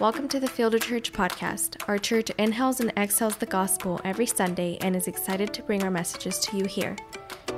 Welcome 0.00 0.28
to 0.28 0.38
the 0.38 0.46
Fielder 0.46 0.78
Church 0.78 1.12
podcast. 1.12 1.82
Our 1.88 1.98
church 1.98 2.30
inhales 2.38 2.78
and 2.78 2.92
exhales 2.96 3.34
the 3.34 3.46
gospel 3.46 4.00
every 4.04 4.26
Sunday 4.26 4.78
and 4.80 4.94
is 4.94 5.08
excited 5.08 5.52
to 5.54 5.62
bring 5.64 5.82
our 5.82 5.90
messages 5.90 6.38
to 6.38 6.56
you 6.56 6.66
here. 6.66 6.94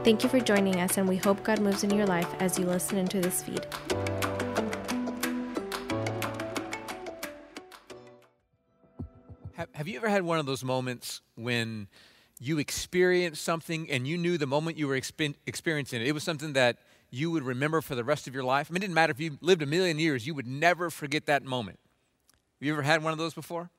Thank 0.04 0.22
you 0.22 0.30
for 0.30 0.40
joining 0.40 0.80
us, 0.80 0.96
and 0.96 1.06
we 1.06 1.18
hope 1.18 1.44
God 1.44 1.60
moves 1.60 1.84
in 1.84 1.90
your 1.90 2.06
life 2.06 2.26
as 2.40 2.58
you 2.58 2.64
listen 2.64 2.96
into 2.96 3.20
this 3.20 3.42
feed. 3.42 3.66
Have, 9.74 9.86
you 9.86 9.98
ever 9.98 10.08
had 10.08 10.22
one 10.22 10.38
of 10.38 10.46
those 10.46 10.64
moments 10.64 11.20
when 11.34 11.88
you 12.40 12.58
experienced 12.58 13.42
something 13.42 13.90
and 13.90 14.08
you 14.08 14.16
knew 14.16 14.38
the 14.38 14.46
moment 14.46 14.78
you 14.78 14.88
were 14.88 14.98
expe- 14.98 15.34
experiencing 15.46 16.00
it, 16.00 16.06
it 16.06 16.12
was 16.12 16.22
something 16.22 16.54
that 16.54 16.78
you 17.10 17.30
would 17.32 17.42
remember 17.42 17.82
for 17.82 17.94
the 17.94 18.04
rest 18.04 18.26
of 18.26 18.32
your 18.32 18.44
life? 18.44 18.68
I 18.70 18.72
mean, 18.72 18.78
it 18.78 18.80
didn't 18.86 18.94
matter 18.94 19.10
if 19.10 19.20
you 19.20 19.36
lived 19.42 19.60
a 19.60 19.66
million 19.66 19.98
years, 19.98 20.26
you 20.26 20.32
would 20.32 20.46
never 20.46 20.88
forget 20.88 21.26
that 21.26 21.44
moment. 21.44 21.78
Have 22.60 22.66
you 22.66 22.74
ever 22.74 22.82
had 22.82 23.02
one 23.02 23.14
of 23.14 23.18
those 23.18 23.32
before? 23.32 23.70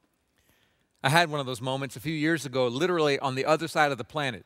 I 1.04 1.10
had 1.10 1.30
one 1.30 1.40
of 1.40 1.46
those 1.46 1.62
moments 1.62 1.96
a 1.96 2.00
few 2.00 2.16
years 2.16 2.48
ago, 2.48 2.68
literally 2.68 3.20
on 3.20 3.36
the 3.36 3.46
other 3.46 3.68
side 3.68 3.92
of 3.92 4.00
the 4.00 4.04
planet. 4.04 4.44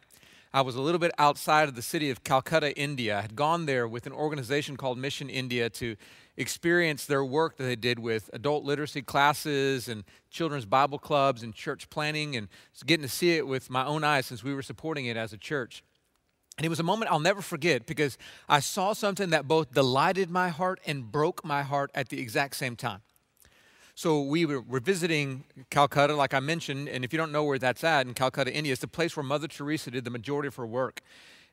I 0.53 0.59
was 0.59 0.75
a 0.75 0.81
little 0.81 0.99
bit 0.99 1.13
outside 1.17 1.69
of 1.69 1.75
the 1.75 1.81
city 1.81 2.09
of 2.09 2.25
Calcutta, 2.25 2.77
India. 2.77 3.17
I 3.17 3.21
had 3.21 3.37
gone 3.37 3.65
there 3.65 3.87
with 3.87 4.05
an 4.05 4.11
organization 4.11 4.75
called 4.75 4.97
Mission 4.97 5.29
India 5.29 5.69
to 5.69 5.95
experience 6.35 7.05
their 7.05 7.23
work 7.23 7.55
that 7.55 7.63
they 7.63 7.77
did 7.77 7.97
with 7.97 8.29
adult 8.33 8.65
literacy 8.65 9.03
classes 9.03 9.87
and 9.87 10.03
children's 10.29 10.65
Bible 10.65 10.99
clubs 10.99 11.41
and 11.41 11.55
church 11.55 11.89
planting, 11.89 12.35
and 12.35 12.49
getting 12.85 13.03
to 13.05 13.09
see 13.09 13.37
it 13.37 13.47
with 13.47 13.69
my 13.69 13.85
own 13.85 14.03
eyes 14.03 14.25
since 14.25 14.43
we 14.43 14.53
were 14.53 14.61
supporting 14.61 15.05
it 15.05 15.15
as 15.15 15.31
a 15.31 15.37
church. 15.37 15.81
And 16.57 16.65
it 16.65 16.69
was 16.69 16.81
a 16.81 16.83
moment 16.83 17.09
I'll 17.09 17.21
never 17.21 17.41
forget 17.41 17.85
because 17.85 18.17
I 18.49 18.59
saw 18.59 18.91
something 18.91 19.29
that 19.29 19.47
both 19.47 19.73
delighted 19.73 20.29
my 20.29 20.49
heart 20.49 20.81
and 20.85 21.09
broke 21.09 21.45
my 21.45 21.63
heart 21.63 21.89
at 21.95 22.09
the 22.09 22.19
exact 22.19 22.57
same 22.57 22.75
time. 22.75 22.99
So 23.97 24.19
we 24.21 24.45
were, 24.45 24.61
visiting 24.81 25.45
Calcutta, 25.69 26.17
like 26.17 26.33
I 26.33 26.41
mentioned, 26.41 26.89
and 26.89 27.05
if 27.05 27.13
you 27.13 27.17
don't 27.17 27.31
know 27.31 27.45
where 27.45 27.57
that's 27.57 27.81
at 27.81 28.05
in 28.05 28.13
Calcutta, 28.13 28.53
India, 28.53 28.73
it's 28.73 28.81
the 28.81 28.89
place 28.89 29.15
where 29.15 29.23
Mother 29.23 29.47
Teresa 29.47 29.89
did 29.89 30.03
the 30.03 30.09
majority 30.09 30.49
of 30.49 30.55
her 30.55 30.65
work. 30.65 30.99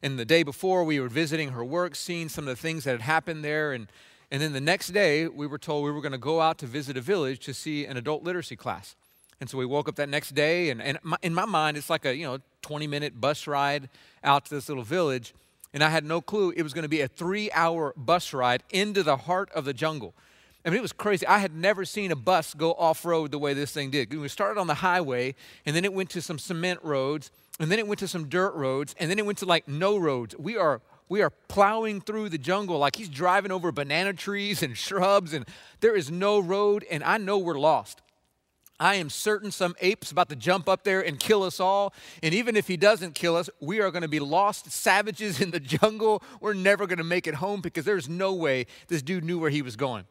And 0.03 0.19
the 0.19 0.25
day 0.25 0.43
before, 0.43 0.83
we 0.83 0.99
were 0.99 1.09
visiting 1.09 1.51
her 1.51 1.65
work, 1.65 1.95
seeing 1.95 2.29
some 2.29 2.49
of 2.49 2.57
the 2.57 2.61
things 2.61 2.83
that 2.83 2.91
had 2.91 3.03
happened 3.03 3.45
there. 3.45 3.73
And, 3.73 3.87
and 4.33 4.43
then 4.43 4.53
the 4.55 4.61
next 4.61 4.89
day, 4.89 5.29
we 5.29 5.47
were 5.47 5.57
told 5.57 5.85
we 5.85 5.93
were 5.93 6.01
going 6.01 6.11
to 6.11 6.19
go 6.19 6.41
out 6.41 6.59
to 6.59 6.67
visit 6.67 6.97
a 6.97 7.01
village 7.01 7.39
to 7.45 7.55
see 7.55 7.87
an 7.87 7.97
adult 7.97 8.25
literacy 8.25 8.57
class. 8.57 8.97
And 9.41 9.49
so 9.49 9.57
we 9.57 9.65
woke 9.65 9.89
up 9.89 9.95
that 9.97 10.09
next 10.09 10.35
day, 10.35 10.71
and, 10.71 10.83
and 10.83 10.99
my, 11.05 11.19
in 11.23 11.35
my 11.35 11.45
mind, 11.45 11.77
it's 11.77 11.91
like 11.91 12.05
a 12.05 12.15
you 12.15 12.27
know 12.27 12.39
20 12.63 12.89
minute 12.89 13.21
bus 13.21 13.47
ride 13.47 13.89
out 14.25 14.47
to 14.47 14.55
this 14.55 14.69
little 14.69 14.83
village. 14.83 15.33
And 15.73 15.83
I 15.83 15.91
had 15.91 16.05
no 16.05 16.21
clue 16.21 16.53
it 16.57 16.63
was 16.65 16.73
going 16.73 16.83
to 16.83 16.89
be 16.89 17.03
a 17.03 17.09
three 17.09 17.53
hour 17.53 17.95
bus 17.97 18.33
ride 18.33 18.65
into 18.71 19.05
the 19.05 19.17
heart 19.17 19.49
of 19.53 19.65
the 19.65 19.73
jungle. 19.73 20.15
I 20.65 20.71
mean, 20.71 20.79
it 20.79 20.83
was 20.83 20.93
crazy. 20.93 21.27
I 21.27 21.39
had 21.39 21.55
never 21.55 21.85
seen 21.85 22.13
a 22.13 22.17
bus 22.17 22.55
go 22.55 22.73
off 22.75 23.05
road 23.05 23.33
the 23.33 23.39
way 23.39 23.53
this 23.53 23.73
thing 23.73 23.91
did. 23.91 24.15
We 24.15 24.29
started 24.29 24.61
on 24.61 24.69
the 24.69 24.75
highway, 24.75 25.35
and 25.67 25.75
then 25.75 25.85
it 25.85 25.93
went 25.93 26.11
to 26.11 26.23
some 26.23 26.39
cement 26.39 26.81
roads, 26.83 27.31
and 27.59 27.71
then 27.71 27.79
it 27.79 27.87
went 27.87 27.99
to 28.01 28.09
some 28.09 28.29
dirt 28.29 28.55
roads, 28.55 28.95
and 28.99 29.11
then 29.11 29.19
it 29.19 29.27
went 29.27 29.39
to 29.39 29.47
like 29.47 29.67
no 29.67 29.97
roads. 29.97 30.37
We 30.39 30.57
are 30.57 30.81
we 31.09 31.21
are 31.21 31.31
plowing 31.31 32.01
through 32.01 32.31
the 32.31 32.39
jungle 32.39 32.79
like 32.79 32.97
he's 32.97 33.09
driving 33.09 33.53
over 33.53 33.71
banana 33.73 34.13
trees 34.13 34.63
and 34.63 34.79
shrubs, 34.79 35.35
and 35.35 35.47
there 35.81 35.97
is 35.97 36.11
no 36.11 36.39
road, 36.39 36.87
and 36.91 37.03
I 37.03 37.19
know 37.19 37.39
we're 37.39 37.59
lost. 37.59 38.01
I 38.81 38.97
am 38.97 39.11
certain 39.11 39.51
some 39.51 39.77
ape's 39.81 40.11
about 40.11 40.29
to 40.31 40.37
jump 40.37 40.69
up 40.69 40.85
there 40.85 41.01
and 41.05 41.19
kill 41.19 41.45
us 41.45 41.61
all. 41.61 41.95
And 42.23 42.35
even 42.35 42.57
if 42.57 42.67
he 42.67 42.77
doesn't 42.77 43.15
kill 43.15 43.37
us, 43.37 43.49
we 43.61 43.81
are 43.81 43.93
going 43.93 44.03
to 44.03 44.09
be 44.09 44.19
lost 44.19 44.73
savages 44.73 45.41
in 45.41 45.53
the 45.53 45.61
jungle. 45.61 46.23
We're 46.41 46.55
never 46.55 46.87
going 46.89 46.99
to 46.99 47.05
make 47.05 47.29
it 47.29 47.35
home 47.35 47.61
because 47.61 47.85
there's 47.85 48.09
no 48.09 48.33
way 48.33 48.67
this 48.89 49.03
dude 49.03 49.23
knew 49.23 49.39
where 49.39 49.51
he 49.51 49.63
was 49.63 49.77
going. 49.77 50.05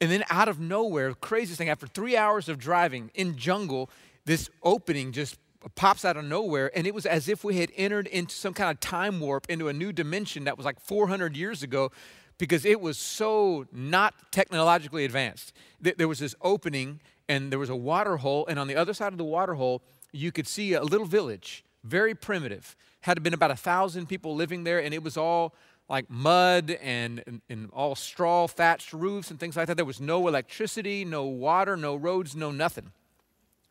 And 0.00 0.10
then 0.10 0.24
out 0.30 0.48
of 0.48 0.60
nowhere, 0.60 1.12
craziest 1.14 1.58
thing, 1.58 1.68
after 1.68 1.86
three 1.86 2.16
hours 2.16 2.48
of 2.48 2.58
driving 2.58 3.10
in 3.14 3.36
jungle, 3.36 3.90
this 4.24 4.48
opening 4.62 5.12
just 5.12 5.38
pops 5.74 6.04
out 6.04 6.16
of 6.16 6.24
nowhere. 6.24 6.70
And 6.76 6.86
it 6.86 6.94
was 6.94 7.04
as 7.04 7.28
if 7.28 7.42
we 7.42 7.56
had 7.56 7.72
entered 7.76 8.06
into 8.06 8.34
some 8.34 8.54
kind 8.54 8.70
of 8.70 8.78
time 8.80 9.20
warp 9.20 9.46
into 9.48 9.68
a 9.68 9.72
new 9.72 9.92
dimension 9.92 10.44
that 10.44 10.56
was 10.56 10.64
like 10.64 10.80
400 10.80 11.36
years 11.36 11.62
ago 11.62 11.90
because 12.38 12.64
it 12.64 12.80
was 12.80 12.96
so 12.96 13.66
not 13.72 14.14
technologically 14.30 15.04
advanced. 15.04 15.52
There 15.80 16.06
was 16.06 16.20
this 16.20 16.36
opening 16.40 17.00
and 17.28 17.50
there 17.50 17.58
was 17.58 17.70
a 17.70 17.76
water 17.76 18.18
hole. 18.18 18.46
And 18.46 18.58
on 18.58 18.68
the 18.68 18.76
other 18.76 18.94
side 18.94 19.12
of 19.12 19.18
the 19.18 19.24
water 19.24 19.54
hole, 19.54 19.82
you 20.12 20.32
could 20.32 20.46
see 20.46 20.72
a 20.74 20.82
little 20.82 21.06
village, 21.06 21.64
very 21.84 22.14
primitive. 22.14 22.76
Had 23.02 23.22
been 23.22 23.34
about 23.34 23.50
a 23.50 23.56
thousand 23.56 24.06
people 24.06 24.34
living 24.34 24.64
there, 24.64 24.78
and 24.78 24.94
it 24.94 25.02
was 25.02 25.16
all 25.16 25.54
like 25.88 26.10
mud 26.10 26.78
and, 26.82 27.22
and, 27.26 27.40
and, 27.48 27.70
all 27.72 27.94
straw 27.94 28.46
thatched 28.46 28.92
roofs 28.92 29.30
and 29.30 29.40
things 29.40 29.56
like 29.56 29.66
that. 29.68 29.76
There 29.76 29.86
was 29.86 30.00
no 30.00 30.28
electricity, 30.28 31.04
no 31.04 31.24
water, 31.24 31.76
no 31.76 31.96
roads, 31.96 32.36
no 32.36 32.50
nothing. 32.50 32.92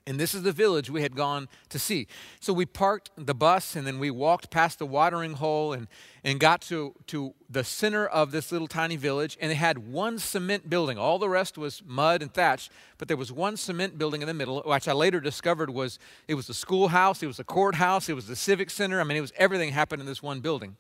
And 0.08 0.18
this 0.18 0.34
is 0.34 0.44
the 0.44 0.54
village 0.54 0.90
we 0.90 1.02
had 1.02 1.18
gone 1.18 1.50
to 1.68 1.78
see. 1.78 2.08
So 2.40 2.54
we 2.54 2.66
parked 2.66 3.12
the 3.18 3.36
bus 3.36 3.76
and 3.76 3.86
then 3.86 4.00
we 4.00 4.10
walked 4.10 4.50
past 4.50 4.80
the 4.80 4.86
watering 4.86 5.34
hole 5.34 5.74
and, 5.74 5.90
and 6.24 6.40
got 6.40 6.62
to, 6.62 6.96
to 7.08 7.34
the 7.50 7.66
center 7.66 8.08
of 8.08 8.32
this 8.32 8.50
little 8.50 8.70
tiny 8.70 8.96
village. 8.96 9.38
And 9.42 9.52
it 9.52 9.56
had 9.56 9.92
one 9.92 10.18
cement 10.18 10.70
building. 10.70 10.98
All 10.98 11.20
the 11.20 11.28
rest 11.28 11.58
was 11.58 11.84
mud 11.86 12.22
and 12.22 12.34
thatch, 12.34 12.70
but 12.98 13.10
there 13.10 13.18
was 13.18 13.34
one 13.34 13.58
cement 13.58 13.98
building 13.98 14.22
in 14.22 14.30
the 14.30 14.34
middle, 14.34 14.62
which 14.66 14.88
I 14.88 14.94
later 14.94 15.20
discovered 15.20 15.70
was 15.70 16.00
it 16.30 16.36
was 16.36 16.48
the 16.48 16.54
schoolhouse, 16.54 17.22
it 17.22 17.28
was 17.28 17.38
the 17.38 17.44
courthouse, 17.44 18.08
it 18.08 18.14
was 18.14 18.28
the 18.28 18.36
civic 18.38 18.70
center. 18.70 19.02
I 19.02 19.04
mean, 19.04 19.18
it 19.18 19.22
was 19.22 19.34
everything 19.36 19.74
happened 19.74 20.00
in 20.00 20.06
this 20.06 20.24
one 20.24 20.40
building. 20.40 20.78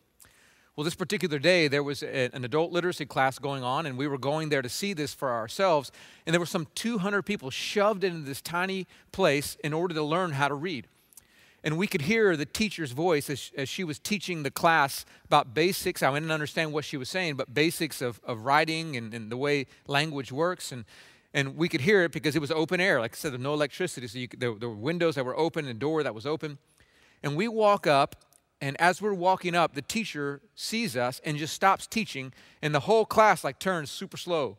Well, 0.78 0.84
this 0.84 0.94
particular 0.94 1.40
day, 1.40 1.68
there 1.68 1.82
was 1.82 2.04
a, 2.04 2.30
an 2.36 2.46
adult 2.46 2.72
literacy 2.72 3.08
class 3.08 3.40
going 3.40 3.64
on, 3.64 3.88
and 3.88 3.98
we 3.98 4.06
were 4.06 4.20
going 4.20 4.50
there 4.50 4.62
to 4.62 4.70
see 4.70 4.94
this 4.94 5.12
for 5.12 5.32
ourselves. 5.32 5.92
And 6.24 6.36
there 6.36 6.40
were 6.40 6.46
some 6.46 6.68
200 6.76 7.24
people 7.24 7.50
shoved 7.50 8.04
into 8.04 8.20
this 8.20 8.44
tiny 8.44 8.86
place 9.12 9.58
in 9.64 9.74
order 9.74 9.96
to 9.96 10.04
learn 10.04 10.34
how 10.34 10.48
to 10.48 10.54
read. 10.54 10.86
And 11.64 11.80
we 11.80 11.88
could 11.88 12.02
hear 12.02 12.38
the 12.38 12.46
teacher's 12.46 12.92
voice 12.92 13.28
as, 13.28 13.52
as 13.58 13.68
she 13.68 13.84
was 13.84 13.98
teaching 13.98 14.44
the 14.44 14.52
class 14.52 15.04
about 15.26 15.56
basics. 15.56 16.04
I 16.04 16.14
didn't 16.14 16.30
understand 16.30 16.72
what 16.74 16.86
she 16.86 16.96
was 16.96 17.10
saying, 17.10 17.38
but 17.38 17.56
basics 17.56 18.00
of, 18.00 18.22
of 18.24 18.46
writing 18.46 18.96
and, 18.96 19.16
and 19.16 19.32
the 19.32 19.38
way 19.38 19.66
language 19.88 20.32
works. 20.32 20.72
And, 20.72 20.86
and 21.34 21.58
we 21.58 21.70
could 21.70 21.82
hear 21.82 22.04
it 22.04 22.12
because 22.12 22.36
it 22.36 22.40
was 22.40 22.52
open 22.52 22.80
air. 22.80 23.00
Like 23.00 23.14
I 23.14 23.16
said, 23.16 23.32
there 23.32 23.40
was 23.40 23.44
no 23.44 23.56
electricity, 23.56 24.08
so 24.08 24.28
could, 24.28 24.40
there, 24.40 24.54
there 24.54 24.70
were 24.70 24.76
windows 24.76 25.16
that 25.16 25.26
were 25.26 25.38
open 25.40 25.66
and 25.66 25.76
a 25.76 25.80
door 25.80 26.04
that 26.04 26.14
was 26.14 26.28
open. 26.28 26.60
And 27.24 27.36
we 27.36 27.48
walk 27.48 27.88
up, 27.88 28.16
and 28.62 28.80
as 28.82 29.02
we're 29.02 29.14
walking 29.14 29.56
up, 29.56 29.74
the 29.74 29.82
teacher 29.82 30.42
sees 30.56 30.98
us 30.98 31.22
and 31.24 31.38
just 31.38 31.54
stops 31.54 31.86
teaching, 31.86 32.34
and 32.62 32.74
the 32.74 32.82
whole 32.82 33.06
class 33.06 33.44
like 33.44 33.60
turns 33.60 33.92
super 33.92 34.18
slow 34.18 34.58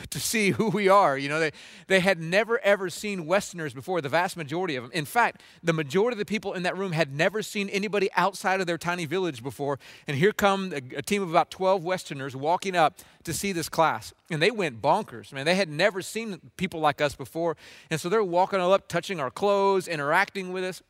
to 0.10 0.20
see 0.20 0.50
who 0.50 0.68
we 0.68 0.88
are. 0.88 1.16
You 1.16 1.28
know, 1.28 1.40
they, 1.40 1.52
they 1.86 2.00
had 2.00 2.20
never 2.20 2.58
ever 2.60 2.90
seen 2.90 3.26
Westerners 3.26 3.74
before, 3.74 4.00
the 4.00 4.08
vast 4.08 4.36
majority 4.36 4.76
of 4.76 4.84
them. 4.84 4.92
In 4.92 5.04
fact, 5.04 5.42
the 5.62 5.72
majority 5.72 6.14
of 6.14 6.18
the 6.18 6.24
people 6.24 6.54
in 6.54 6.62
that 6.64 6.76
room 6.76 6.92
had 6.92 7.14
never 7.14 7.42
seen 7.42 7.68
anybody 7.68 8.08
outside 8.16 8.60
of 8.60 8.66
their 8.66 8.78
tiny 8.78 9.04
village 9.04 9.42
before. 9.42 9.78
And 10.06 10.16
here 10.16 10.32
come 10.32 10.72
a, 10.72 10.98
a 10.98 11.02
team 11.02 11.22
of 11.22 11.30
about 11.30 11.50
12 11.50 11.84
Westerners 11.84 12.34
walking 12.34 12.76
up 12.76 12.98
to 13.24 13.32
see 13.32 13.52
this 13.52 13.68
class. 13.68 14.12
And 14.30 14.40
they 14.40 14.50
went 14.50 14.82
bonkers. 14.82 15.32
Man, 15.32 15.44
they 15.44 15.56
had 15.56 15.68
never 15.68 16.02
seen 16.02 16.40
people 16.56 16.80
like 16.80 17.00
us 17.00 17.14
before. 17.14 17.56
And 17.90 18.00
so 18.00 18.08
they're 18.08 18.24
walking 18.24 18.60
all 18.60 18.72
up, 18.72 18.88
touching 18.88 19.20
our 19.20 19.30
clothes, 19.30 19.88
interacting 19.88 20.52
with 20.52 20.64
us. 20.64 20.82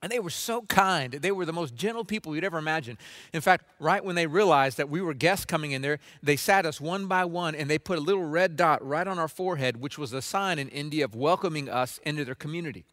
And 0.00 0.12
they 0.12 0.20
were 0.20 0.30
so 0.30 0.62
kind. 0.62 1.12
They 1.12 1.32
were 1.32 1.44
the 1.44 1.52
most 1.52 1.74
gentle 1.74 2.04
people 2.04 2.34
you'd 2.34 2.44
ever 2.44 2.58
imagine. 2.58 2.98
In 3.32 3.40
fact, 3.40 3.64
right 3.80 4.04
when 4.04 4.14
they 4.14 4.28
realized 4.28 4.76
that 4.76 4.88
we 4.88 5.00
were 5.00 5.12
guests 5.12 5.44
coming 5.44 5.72
in 5.72 5.82
there, 5.82 5.98
they 6.22 6.36
sat 6.36 6.64
us 6.64 6.80
one 6.80 7.06
by 7.06 7.24
one 7.24 7.56
and 7.56 7.68
they 7.68 7.78
put 7.78 7.98
a 7.98 8.00
little 8.00 8.22
red 8.22 8.56
dot 8.56 8.86
right 8.86 9.08
on 9.08 9.18
our 9.18 9.26
forehead, 9.26 9.80
which 9.80 9.98
was 9.98 10.12
a 10.12 10.22
sign 10.22 10.60
in 10.60 10.68
India 10.68 11.04
of 11.04 11.16
welcoming 11.16 11.68
us 11.68 11.98
into 12.04 12.24
their 12.24 12.36
community. 12.36 12.84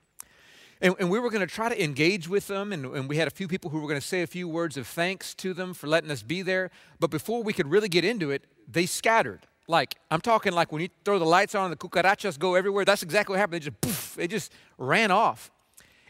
And, 0.81 0.95
and 0.99 1.09
we 1.09 1.19
were 1.19 1.29
going 1.29 1.47
to 1.47 1.53
try 1.53 1.69
to 1.69 1.83
engage 1.83 2.27
with 2.27 2.47
them, 2.47 2.73
and, 2.73 2.85
and 2.87 3.07
we 3.07 3.17
had 3.17 3.27
a 3.27 3.31
few 3.31 3.47
people 3.47 3.69
who 3.69 3.79
were 3.79 3.87
going 3.87 4.01
to 4.01 4.05
say 4.05 4.23
a 4.23 4.27
few 4.27 4.47
words 4.47 4.75
of 4.75 4.87
thanks 4.87 5.33
to 5.35 5.53
them 5.53 5.73
for 5.73 5.87
letting 5.87 6.11
us 6.11 6.21
be 6.23 6.41
there. 6.41 6.69
But 6.99 7.11
before 7.11 7.43
we 7.43 7.53
could 7.53 7.67
really 7.67 7.87
get 7.87 8.03
into 8.03 8.31
it, 8.31 8.43
they 8.69 8.85
scattered. 8.85 9.47
Like, 9.67 9.95
I'm 10.11 10.21
talking 10.21 10.53
like 10.53 10.71
when 10.71 10.81
you 10.81 10.89
throw 11.05 11.17
the 11.17 11.25
lights 11.25 11.55
on 11.55 11.71
and 11.71 11.71
the 11.71 11.77
cucarachas 11.77 12.37
go 12.37 12.55
everywhere, 12.55 12.83
that's 12.83 13.03
exactly 13.03 13.33
what 13.33 13.39
happened. 13.39 13.61
They 13.61 13.65
just, 13.65 13.81
poof, 13.81 14.15
they 14.17 14.27
just 14.27 14.51
ran 14.77 15.11
off. 15.11 15.49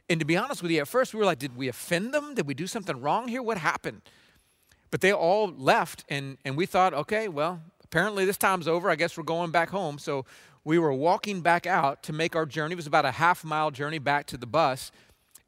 And 0.09 0.19
to 0.19 0.25
be 0.25 0.37
honest 0.37 0.61
with 0.61 0.71
you, 0.71 0.81
at 0.81 0.87
first 0.87 1.13
we 1.13 1.19
were 1.19 1.25
like, 1.25 1.39
did 1.39 1.55
we 1.55 1.67
offend 1.67 2.13
them? 2.13 2.35
Did 2.35 2.47
we 2.47 2.53
do 2.53 2.67
something 2.67 2.99
wrong 3.01 3.27
here? 3.27 3.41
What 3.41 3.57
happened? 3.57 4.01
But 4.91 5.01
they 5.01 5.11
all 5.11 5.47
left, 5.47 6.05
and, 6.09 6.37
and 6.45 6.55
we 6.55 6.65
thought, 6.65 6.93
okay, 6.93 7.27
well, 7.27 7.61
apparently 7.83 8.23
this 8.23 8.37
time's 8.37 8.67
over. 8.67 8.89
I 8.89 8.95
guess 8.95 9.17
we're 9.17 9.23
going 9.23 9.51
back 9.51 9.69
home. 9.69 9.97
So 9.97 10.25
we 10.63 10.79
were 10.79 10.93
walking 10.93 11.41
back 11.41 11.65
out 11.65 12.03
to 12.03 12.13
make 12.13 12.35
our 12.35 12.45
journey. 12.45 12.73
It 12.73 12.77
was 12.77 12.87
about 12.87 13.05
a 13.05 13.11
half 13.11 13.43
mile 13.43 13.71
journey 13.71 13.99
back 13.99 14.25
to 14.27 14.37
the 14.37 14.45
bus. 14.45 14.91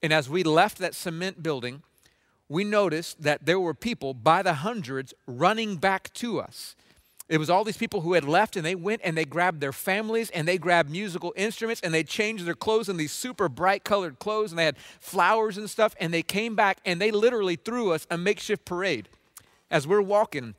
And 0.01 0.12
as 0.12 0.30
we 0.30 0.44
left 0.44 0.77
that 0.80 0.95
cement 0.95 1.42
building, 1.42 1.83
we 2.50 2.63
noticed 2.63 3.21
that 3.21 3.45
there 3.45 3.60
were 3.60 3.74
people 3.74 4.13
by 4.13 4.42
the 4.42 4.56
hundreds 4.56 5.13
running 5.25 5.77
back 5.77 6.13
to 6.13 6.39
us. 6.39 6.75
It 7.29 7.39
was 7.39 7.50
all 7.50 7.65
these 7.65 7.77
people 7.77 8.01
who 8.01 8.13
had 8.13 8.24
left, 8.24 8.56
and 8.56 8.65
they 8.65 8.75
went 8.75 9.01
and 9.03 9.18
they 9.18 9.25
grabbed 9.25 9.59
their 9.59 9.74
families 9.74 10.29
and 10.29 10.47
they 10.47 10.57
grabbed 10.57 10.89
musical 10.89 11.33
instruments 11.35 11.81
and 11.81 11.94
they 11.94 12.03
changed 12.03 12.45
their 12.45 12.56
clothes 12.56 12.88
in 12.88 12.95
these 12.95 13.12
super 13.12 13.50
bright 13.50 13.83
colored 13.83 14.18
clothes 14.19 14.51
and 14.51 14.59
they 14.59 14.65
had 14.65 14.77
flowers 15.00 15.57
and 15.57 15.69
stuff. 15.69 15.94
And 16.00 16.13
they 16.13 16.24
came 16.24 16.56
back 16.56 16.79
and 16.85 17.01
they 17.01 17.12
literally 17.12 17.57
threw 17.57 17.91
us 17.91 18.07
a 18.09 18.18
makeshift 18.18 18.63
parade. 18.63 19.09
As 19.69 19.85
we're 19.85 20.01
walking 20.01 20.56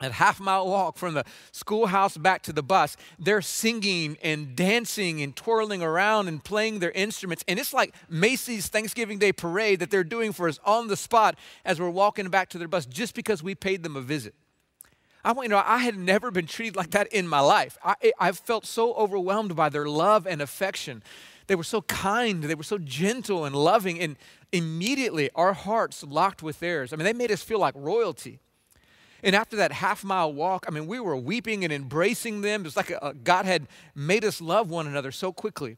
a 0.00 0.10
half 0.10 0.40
mile 0.40 0.68
walk 0.68 0.96
from 0.96 1.14
the 1.14 1.24
schoolhouse 1.52 2.16
back 2.16 2.42
to 2.42 2.52
the 2.52 2.62
bus, 2.62 2.96
they're 3.18 3.42
singing 3.42 4.16
and 4.22 4.54
dancing 4.54 5.22
and 5.22 5.34
twirling 5.34 5.82
around 5.82 6.28
and 6.28 6.42
playing 6.42 6.78
their 6.78 6.92
instruments. 6.92 7.44
And 7.48 7.58
it's 7.58 7.72
like 7.72 7.94
Macy's 8.08 8.68
Thanksgiving 8.68 9.18
Day 9.18 9.32
parade 9.32 9.80
that 9.80 9.90
they're 9.90 10.04
doing 10.04 10.32
for 10.32 10.48
us 10.48 10.58
on 10.64 10.88
the 10.88 10.96
spot 10.96 11.36
as 11.64 11.80
we're 11.80 11.90
walking 11.90 12.28
back 12.28 12.48
to 12.50 12.58
their 12.58 12.68
bus 12.68 12.86
just 12.86 13.14
because 13.14 13.42
we 13.42 13.54
paid 13.54 13.82
them 13.82 13.96
a 13.96 14.00
visit. 14.00 14.34
I 15.28 15.32
want 15.32 15.44
you 15.44 15.50
to 15.50 15.56
know, 15.56 15.62
I 15.66 15.76
had 15.76 15.98
never 15.98 16.30
been 16.30 16.46
treated 16.46 16.74
like 16.74 16.92
that 16.92 17.08
in 17.08 17.28
my 17.28 17.40
life. 17.40 17.76
I, 17.84 18.12
I 18.18 18.32
felt 18.32 18.64
so 18.64 18.94
overwhelmed 18.94 19.54
by 19.54 19.68
their 19.68 19.86
love 19.86 20.26
and 20.26 20.40
affection. 20.40 21.02
They 21.48 21.54
were 21.54 21.64
so 21.64 21.82
kind, 21.82 22.44
they 22.44 22.54
were 22.54 22.62
so 22.62 22.78
gentle 22.78 23.44
and 23.44 23.54
loving, 23.54 24.00
and 24.00 24.16
immediately 24.52 25.28
our 25.34 25.52
hearts 25.52 26.02
locked 26.02 26.42
with 26.42 26.60
theirs. 26.60 26.94
I 26.94 26.96
mean, 26.96 27.04
they 27.04 27.12
made 27.12 27.30
us 27.30 27.42
feel 27.42 27.58
like 27.58 27.74
royalty. 27.76 28.38
And 29.22 29.36
after 29.36 29.54
that 29.56 29.70
half 29.70 30.02
mile 30.02 30.32
walk, 30.32 30.64
I 30.66 30.70
mean, 30.70 30.86
we 30.86 30.98
were 30.98 31.14
weeping 31.14 31.62
and 31.62 31.74
embracing 31.74 32.40
them. 32.40 32.62
It 32.62 32.64
was 32.64 32.76
like 32.78 32.88
a, 32.88 32.98
a, 33.02 33.12
God 33.12 33.44
had 33.44 33.66
made 33.94 34.24
us 34.24 34.40
love 34.40 34.70
one 34.70 34.86
another 34.86 35.12
so 35.12 35.30
quickly. 35.30 35.76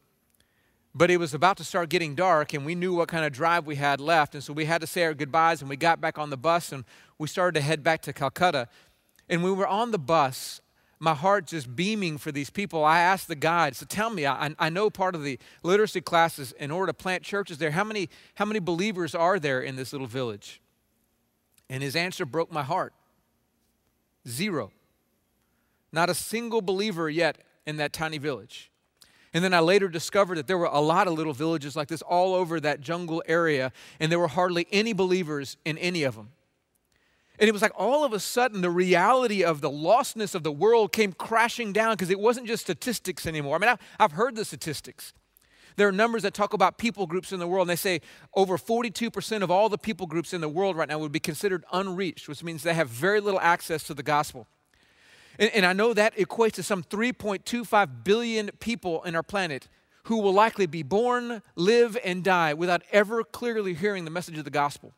But 0.94 1.10
it 1.10 1.16
was 1.16 1.34
about 1.34 1.56
to 1.56 1.64
start 1.64 1.88
getting 1.88 2.14
dark, 2.14 2.54
and 2.54 2.64
we 2.64 2.76
knew 2.76 2.94
what 2.94 3.08
kind 3.08 3.24
of 3.24 3.32
drive 3.32 3.66
we 3.66 3.76
had 3.76 4.00
left. 4.00 4.36
And 4.36 4.44
so 4.44 4.52
we 4.52 4.66
had 4.66 4.80
to 4.80 4.86
say 4.86 5.02
our 5.02 5.14
goodbyes, 5.14 5.60
and 5.60 5.68
we 5.68 5.76
got 5.76 6.00
back 6.00 6.18
on 6.18 6.30
the 6.30 6.36
bus, 6.36 6.70
and 6.70 6.84
we 7.18 7.26
started 7.26 7.58
to 7.58 7.64
head 7.64 7.82
back 7.82 8.02
to 8.02 8.12
Calcutta. 8.12 8.68
And 9.30 9.44
we 9.44 9.52
were 9.52 9.66
on 9.66 9.92
the 9.92 9.98
bus, 9.98 10.60
my 10.98 11.14
heart 11.14 11.46
just 11.46 11.74
beaming 11.74 12.18
for 12.18 12.32
these 12.32 12.50
people. 12.50 12.84
I 12.84 12.98
asked 12.98 13.28
the 13.28 13.36
guide, 13.36 13.76
so 13.76 13.86
tell 13.86 14.10
me, 14.10 14.26
I, 14.26 14.54
I 14.58 14.68
know 14.68 14.90
part 14.90 15.14
of 15.14 15.22
the 15.22 15.38
literacy 15.62 16.00
classes, 16.00 16.52
in 16.58 16.72
order 16.72 16.90
to 16.90 16.94
plant 16.94 17.22
churches 17.22 17.56
there, 17.58 17.70
how 17.70 17.84
many, 17.84 18.10
how 18.34 18.44
many 18.44 18.58
believers 18.58 19.14
are 19.14 19.38
there 19.38 19.62
in 19.62 19.76
this 19.76 19.92
little 19.92 20.08
village? 20.08 20.60
And 21.70 21.82
his 21.82 21.94
answer 21.94 22.26
broke 22.26 22.52
my 22.52 22.64
heart. 22.64 22.92
Zero. 24.28 24.72
Not 25.92 26.10
a 26.10 26.14
single 26.14 26.60
believer 26.60 27.08
yet 27.08 27.38
in 27.66 27.76
that 27.76 27.92
tiny 27.92 28.18
village. 28.18 28.70
And 29.32 29.44
then 29.44 29.54
I 29.54 29.60
later 29.60 29.88
discovered 29.88 30.38
that 30.38 30.48
there 30.48 30.58
were 30.58 30.66
a 30.66 30.80
lot 30.80 31.06
of 31.06 31.14
little 31.14 31.32
villages 31.32 31.76
like 31.76 31.86
this 31.86 32.02
all 32.02 32.34
over 32.34 32.58
that 32.58 32.80
jungle 32.80 33.22
area, 33.28 33.70
and 34.00 34.10
there 34.10 34.18
were 34.18 34.28
hardly 34.28 34.66
any 34.72 34.92
believers 34.92 35.56
in 35.64 35.78
any 35.78 36.02
of 36.02 36.16
them. 36.16 36.30
And 37.40 37.48
it 37.48 37.52
was 37.52 37.62
like 37.62 37.72
all 37.74 38.04
of 38.04 38.12
a 38.12 38.20
sudden 38.20 38.60
the 38.60 38.70
reality 38.70 39.42
of 39.42 39.62
the 39.62 39.70
lostness 39.70 40.34
of 40.34 40.42
the 40.42 40.52
world 40.52 40.92
came 40.92 41.14
crashing 41.14 41.72
down 41.72 41.94
because 41.94 42.10
it 42.10 42.20
wasn't 42.20 42.46
just 42.46 42.62
statistics 42.62 43.26
anymore. 43.26 43.56
I 43.56 43.58
mean, 43.58 43.76
I've, 43.98 44.12
heard 44.12 44.36
the 44.36 44.44
statistics. 44.44 45.14
There 45.76 45.88
are 45.88 45.92
numbers 45.92 46.22
that 46.24 46.34
talk 46.34 46.52
about 46.52 46.76
people 46.76 47.06
groups 47.06 47.32
in 47.32 47.40
the 47.40 47.46
world, 47.46 47.62
and 47.62 47.70
they 47.70 47.80
say 47.80 48.02
over 48.34 48.58
42% 48.58 49.42
of 49.42 49.50
all 49.50 49.70
the 49.70 49.78
people 49.78 50.06
groups 50.06 50.34
in 50.34 50.42
the 50.42 50.50
world 50.50 50.76
right 50.76 50.86
now 50.86 50.98
would 50.98 51.12
be 51.12 51.20
considered 51.20 51.64
unreached, 51.72 52.28
which 52.28 52.44
means 52.44 52.62
they 52.62 52.74
have 52.74 52.90
very 52.90 53.20
little 53.20 53.40
access 53.40 53.84
to 53.84 53.94
the 53.94 54.02
gospel. 54.02 54.46
And, 55.38 55.50
and 55.54 55.64
I 55.64 55.72
know 55.72 55.94
that 55.94 56.14
equates 56.16 56.52
to 56.54 56.62
some 56.62 56.82
3.25 56.82 58.04
billion 58.04 58.50
people 58.60 59.02
in 59.04 59.16
our 59.16 59.22
planet 59.22 59.66
who 60.04 60.20
will 60.20 60.34
likely 60.34 60.66
be 60.66 60.82
born, 60.82 61.40
live, 61.56 61.96
and 62.04 62.22
die 62.22 62.52
without 62.52 62.82
ever 62.92 63.24
clearly 63.24 63.72
hearing 63.72 64.04
the 64.04 64.10
message 64.10 64.36
of 64.36 64.44
the 64.44 64.50
gospel. 64.50 64.92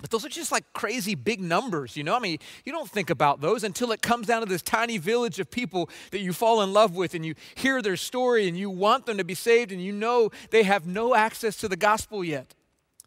But 0.00 0.10
those 0.10 0.24
are 0.24 0.28
just 0.28 0.52
like 0.52 0.64
crazy 0.72 1.14
big 1.14 1.40
numbers, 1.40 1.96
you 1.96 2.04
know? 2.04 2.16
I 2.16 2.18
mean, 2.18 2.38
you 2.64 2.72
don't 2.72 2.90
think 2.90 3.10
about 3.10 3.40
those 3.40 3.64
until 3.64 3.92
it 3.92 4.02
comes 4.02 4.26
down 4.26 4.40
to 4.40 4.48
this 4.48 4.62
tiny 4.62 4.98
village 4.98 5.38
of 5.38 5.50
people 5.50 5.90
that 6.10 6.20
you 6.20 6.32
fall 6.32 6.62
in 6.62 6.72
love 6.72 6.94
with 6.96 7.14
and 7.14 7.24
you 7.24 7.34
hear 7.54 7.82
their 7.82 7.96
story 7.96 8.48
and 8.48 8.56
you 8.56 8.70
want 8.70 9.06
them 9.06 9.18
to 9.18 9.24
be 9.24 9.34
saved 9.34 9.72
and 9.72 9.82
you 9.82 9.92
know 9.92 10.30
they 10.50 10.62
have 10.62 10.86
no 10.86 11.14
access 11.14 11.56
to 11.58 11.68
the 11.68 11.76
gospel 11.76 12.24
yet. 12.24 12.54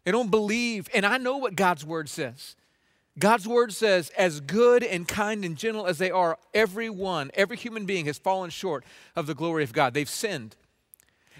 They 0.04 0.10
don't 0.10 0.30
believe. 0.30 0.88
And 0.94 1.04
I 1.04 1.18
know 1.18 1.36
what 1.36 1.56
God's 1.56 1.84
word 1.84 2.08
says. 2.08 2.56
God's 3.18 3.46
word 3.46 3.72
says, 3.72 4.10
as 4.18 4.40
good 4.40 4.82
and 4.82 5.06
kind 5.06 5.44
and 5.44 5.56
gentle 5.56 5.86
as 5.86 5.98
they 5.98 6.10
are, 6.10 6.36
everyone, 6.52 7.30
every 7.34 7.56
human 7.56 7.86
being 7.86 8.06
has 8.06 8.18
fallen 8.18 8.50
short 8.50 8.84
of 9.14 9.26
the 9.26 9.34
glory 9.34 9.62
of 9.62 9.72
God. 9.72 9.94
They've 9.94 10.08
sinned. 10.08 10.56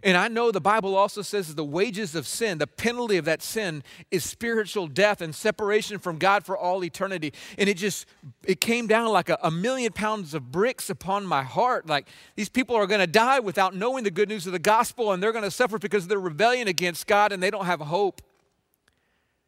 And 0.04 0.18
I 0.18 0.28
know 0.28 0.52
the 0.52 0.60
Bible 0.60 0.96
also 0.96 1.22
says 1.22 1.48
that 1.48 1.56
the 1.56 1.64
wages 1.64 2.14
of 2.14 2.26
sin, 2.26 2.58
the 2.58 2.66
penalty 2.66 3.16
of 3.16 3.24
that 3.24 3.40
sin, 3.40 3.82
is 4.10 4.22
spiritual 4.22 4.86
death 4.86 5.22
and 5.22 5.34
separation 5.34 5.98
from 5.98 6.18
God 6.18 6.44
for 6.44 6.58
all 6.58 6.84
eternity. 6.84 7.32
And 7.56 7.70
it 7.70 7.78
just, 7.78 8.04
it 8.44 8.60
came 8.60 8.86
down 8.86 9.08
like 9.08 9.30
a, 9.30 9.38
a 9.42 9.50
million 9.50 9.94
pounds 9.94 10.34
of 10.34 10.52
bricks 10.52 10.90
upon 10.90 11.24
my 11.24 11.42
heart. 11.42 11.86
Like 11.86 12.06
these 12.36 12.50
people 12.50 12.76
are 12.76 12.86
going 12.86 13.00
to 13.00 13.06
die 13.06 13.40
without 13.40 13.74
knowing 13.74 14.04
the 14.04 14.10
good 14.10 14.28
news 14.28 14.46
of 14.46 14.52
the 14.52 14.58
gospel, 14.58 15.10
and 15.10 15.22
they're 15.22 15.32
going 15.32 15.42
to 15.42 15.50
suffer 15.50 15.78
because 15.78 16.02
of 16.02 16.10
their 16.10 16.20
rebellion 16.20 16.68
against 16.68 17.06
God, 17.06 17.32
and 17.32 17.42
they 17.42 17.50
don't 17.50 17.64
have 17.64 17.80
hope. 17.80 18.20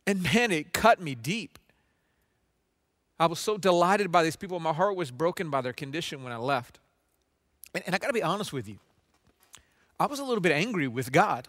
And 0.07 0.23
man, 0.23 0.53
it 0.53 0.73
cut 0.73 1.03
me 1.03 1.15
deep. 1.15 1.59
I 3.21 3.27
was 3.27 3.41
so 3.41 3.59
delighted 3.59 4.11
by 4.11 4.23
these 4.23 4.37
people. 4.37 4.59
My 4.59 4.73
heart 4.73 4.97
was 4.97 5.11
broken 5.11 5.51
by 5.51 5.61
their 5.61 5.75
condition 5.75 6.25
when 6.25 6.33
I 6.33 6.39
left. 6.39 6.79
And, 7.75 7.83
and 7.85 7.95
I 7.95 7.99
got 7.99 8.07
to 8.07 8.15
be 8.15 8.23
honest 8.23 8.55
with 8.55 8.67
you. 8.67 8.79
I 9.99 10.07
was 10.07 10.19
a 10.19 10.25
little 10.25 10.41
bit 10.41 10.53
angry 10.53 10.89
with 10.89 11.13
God. 11.13 11.49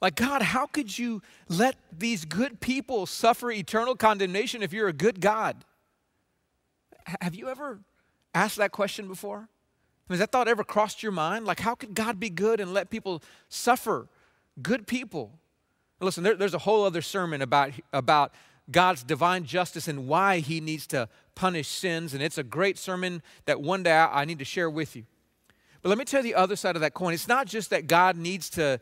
Like, 0.00 0.14
God, 0.14 0.42
how 0.42 0.66
could 0.66 0.98
you 0.98 1.22
let 1.48 1.76
these 1.96 2.24
good 2.24 2.60
people 2.60 3.06
suffer 3.06 3.50
eternal 3.50 3.96
condemnation 3.96 4.62
if 4.62 4.72
you're 4.72 4.88
a 4.88 4.92
good 4.92 5.20
God? 5.20 5.64
H- 7.08 7.16
have 7.22 7.34
you 7.34 7.48
ever 7.48 7.80
asked 8.34 8.56
that 8.56 8.72
question 8.72 9.08
before? 9.08 9.48
Has 10.10 10.18
that 10.18 10.30
thought 10.30 10.48
ever 10.48 10.62
crossed 10.62 11.02
your 11.02 11.12
mind? 11.12 11.46
Like, 11.46 11.60
how 11.60 11.74
could 11.74 11.94
God 11.94 12.20
be 12.20 12.30
good 12.30 12.60
and 12.60 12.74
let 12.74 12.90
people 12.90 13.22
suffer? 13.48 14.06
Good 14.62 14.86
people. 14.86 15.32
Listen, 16.00 16.22
there, 16.22 16.34
there's 16.34 16.54
a 16.54 16.58
whole 16.58 16.84
other 16.84 17.02
sermon 17.02 17.40
about, 17.40 17.72
about 17.92 18.32
God's 18.70 19.02
divine 19.02 19.44
justice 19.44 19.88
and 19.88 20.06
why 20.06 20.40
he 20.40 20.60
needs 20.60 20.86
to 20.88 21.08
punish 21.34 21.68
sins, 21.68 22.12
and 22.12 22.22
it's 22.22 22.38
a 22.38 22.42
great 22.42 22.78
sermon 22.78 23.22
that 23.46 23.60
one 23.60 23.82
day 23.82 23.92
I, 23.92 24.22
I 24.22 24.24
need 24.24 24.38
to 24.40 24.44
share 24.44 24.68
with 24.68 24.94
you. 24.94 25.04
But 25.86 25.90
let 25.90 25.98
me 25.98 26.04
tell 26.04 26.26
you 26.26 26.32
the 26.32 26.34
other 26.34 26.56
side 26.56 26.74
of 26.74 26.82
that 26.82 26.94
coin. 26.94 27.14
It's 27.14 27.28
not 27.28 27.46
just 27.46 27.70
that 27.70 27.86
God 27.86 28.16
needs 28.16 28.50
to 28.50 28.80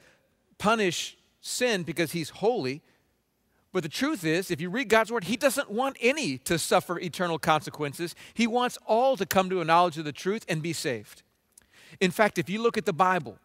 punish 0.56 1.19
sin 1.43 1.83
because 1.83 2.12
he's 2.12 2.31
holy, 2.31 2.81
but 3.75 3.83
the 3.83 3.91
truth 3.91 4.25
is, 4.25 4.51
if 4.51 4.59
you 4.59 4.71
read 4.71 4.89
God's 4.89 5.12
word, 5.12 5.25
he 5.25 5.37
doesn't 5.37 5.71
want 5.71 5.99
any 6.01 6.39
to 6.39 6.59
suffer 6.59 6.99
eternal 6.99 7.39
consequences. 7.39 8.15
He 8.33 8.47
wants 8.47 8.79
all 8.87 9.19
to 9.19 9.27
come 9.27 9.51
to 9.51 9.61
a 9.61 9.67
knowledge 9.67 9.99
of 9.99 10.06
the 10.06 10.12
truth 10.12 10.47
and 10.49 10.62
be 10.62 10.73
saved. 10.73 11.23
In 12.01 12.11
fact, 12.11 12.39
if 12.39 12.49
you 12.49 12.62
look 12.62 12.79
at 12.79 12.87
the 12.87 12.95
Bible, 12.95 13.39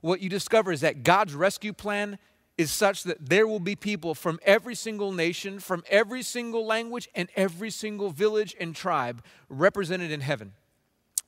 what 0.00 0.20
you 0.20 0.28
discover 0.28 0.72
is 0.72 0.80
that 0.80 1.04
God's 1.04 1.36
rescue 1.36 1.72
plan 1.72 2.18
is 2.58 2.72
such 2.72 3.04
that 3.04 3.28
there 3.28 3.46
will 3.46 3.60
be 3.60 3.76
people 3.76 4.16
from 4.16 4.40
every 4.42 4.74
single 4.74 5.12
nation, 5.12 5.60
from 5.60 5.84
every 5.88 6.24
single 6.24 6.66
language, 6.66 7.08
and 7.14 7.28
every 7.36 7.70
single 7.70 8.10
village 8.10 8.56
and 8.58 8.74
tribe 8.74 9.22
represented 9.48 10.10
in 10.10 10.20
heaven. 10.20 10.54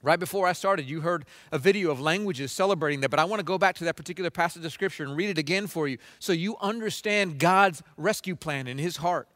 Right 0.07 0.21
before 0.21 0.47
I 0.47 0.53
started, 0.53 0.89
you 0.89 1.01
heard 1.01 1.25
a 1.51 1.59
video 1.59 1.91
of 1.91 2.01
languages 2.01 2.53
celebrating 2.53 3.01
that, 3.01 3.11
but 3.11 3.19
I 3.19 3.25
want 3.25 3.41
to 3.41 3.45
go 3.45 3.59
back 3.59 3.75
to 3.79 3.85
that 3.87 3.97
particular 3.97 4.31
passage 4.31 4.65
of 4.65 4.73
Scripture 4.73 5.03
and 5.03 5.17
read 5.17 5.31
it 5.31 5.37
again 5.37 5.67
for 5.67 5.89
you 5.89 5.99
so 6.21 6.33
you 6.33 6.57
understand 6.61 7.41
God's 7.41 7.83
rescue 7.97 8.37
plan 8.37 8.69
in 8.69 8.79
His 8.79 8.99
heart. 8.99 9.27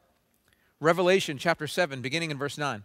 Revelation 0.79 1.39
chapter 1.39 1.67
7, 1.67 2.01
beginning 2.03 2.31
in 2.31 2.39
verse 2.39 2.57
9. 2.57 2.85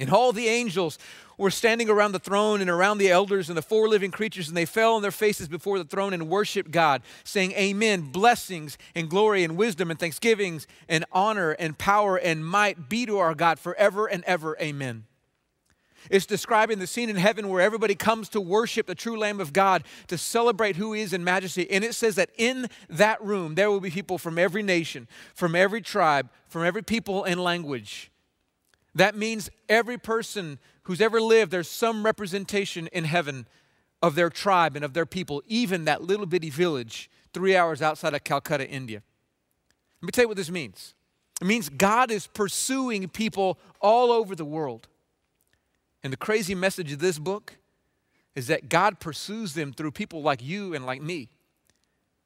And 0.00 0.10
all 0.10 0.32
the 0.32 0.48
angels 0.48 0.98
were 1.36 1.50
standing 1.50 1.88
around 1.88 2.12
the 2.12 2.18
throne 2.18 2.60
and 2.60 2.68
around 2.68 2.98
the 2.98 3.10
elders 3.10 3.48
and 3.48 3.56
the 3.56 3.62
four 3.62 3.88
living 3.88 4.10
creatures, 4.10 4.48
and 4.48 4.56
they 4.56 4.64
fell 4.64 4.94
on 4.94 5.02
their 5.02 5.10
faces 5.10 5.46
before 5.46 5.78
the 5.78 5.84
throne 5.84 6.12
and 6.12 6.28
worshiped 6.28 6.70
God, 6.70 7.02
saying, 7.22 7.52
Amen. 7.52 8.10
Blessings 8.10 8.78
and 8.94 9.08
glory 9.08 9.44
and 9.44 9.56
wisdom 9.56 9.90
and 9.90 10.00
thanksgivings 10.00 10.66
and 10.88 11.04
honor 11.12 11.52
and 11.52 11.78
power 11.78 12.16
and 12.16 12.44
might 12.44 12.88
be 12.88 13.06
to 13.06 13.18
our 13.18 13.34
God 13.34 13.58
forever 13.58 14.06
and 14.06 14.24
ever. 14.24 14.56
Amen. 14.60 15.04
It's 16.08 16.26
describing 16.26 16.78
the 16.78 16.86
scene 16.86 17.10
in 17.10 17.16
heaven 17.16 17.48
where 17.48 17.60
everybody 17.60 17.94
comes 17.94 18.30
to 18.30 18.40
worship 18.40 18.86
the 18.86 18.94
true 18.94 19.18
Lamb 19.18 19.38
of 19.38 19.52
God, 19.52 19.84
to 20.06 20.16
celebrate 20.16 20.76
who 20.76 20.94
He 20.94 21.02
is 21.02 21.12
in 21.12 21.22
majesty. 21.22 21.70
And 21.70 21.84
it 21.84 21.94
says 21.94 22.14
that 22.14 22.30
in 22.38 22.68
that 22.88 23.22
room, 23.22 23.54
there 23.54 23.70
will 23.70 23.80
be 23.80 23.90
people 23.90 24.16
from 24.16 24.38
every 24.38 24.62
nation, 24.62 25.08
from 25.34 25.54
every 25.54 25.82
tribe, 25.82 26.30
from 26.48 26.64
every 26.64 26.82
people 26.82 27.24
and 27.24 27.38
language. 27.38 28.10
That 28.94 29.16
means 29.16 29.50
every 29.68 29.98
person 29.98 30.58
who's 30.82 31.00
ever 31.00 31.20
lived, 31.20 31.52
there's 31.52 31.68
some 31.68 32.04
representation 32.04 32.88
in 32.88 33.04
heaven 33.04 33.46
of 34.02 34.14
their 34.14 34.30
tribe 34.30 34.76
and 34.76 34.84
of 34.84 34.94
their 34.94 35.06
people, 35.06 35.42
even 35.46 35.84
that 35.84 36.02
little 36.02 36.26
bitty 36.26 36.50
village 36.50 37.10
three 37.32 37.56
hours 37.56 37.82
outside 37.82 38.14
of 38.14 38.24
Calcutta, 38.24 38.68
India. 38.68 39.02
Let 40.00 40.06
me 40.06 40.10
tell 40.12 40.24
you 40.24 40.28
what 40.28 40.36
this 40.36 40.50
means 40.50 40.94
it 41.40 41.46
means 41.46 41.68
God 41.68 42.10
is 42.10 42.26
pursuing 42.26 43.08
people 43.08 43.58
all 43.80 44.12
over 44.12 44.34
the 44.34 44.44
world. 44.44 44.88
And 46.02 46.12
the 46.12 46.18
crazy 46.18 46.54
message 46.54 46.92
of 46.92 46.98
this 46.98 47.18
book 47.18 47.56
is 48.34 48.46
that 48.46 48.68
God 48.68 49.00
pursues 49.00 49.54
them 49.54 49.72
through 49.72 49.90
people 49.92 50.22
like 50.22 50.42
you 50.42 50.74
and 50.74 50.86
like 50.86 51.02
me. 51.02 51.28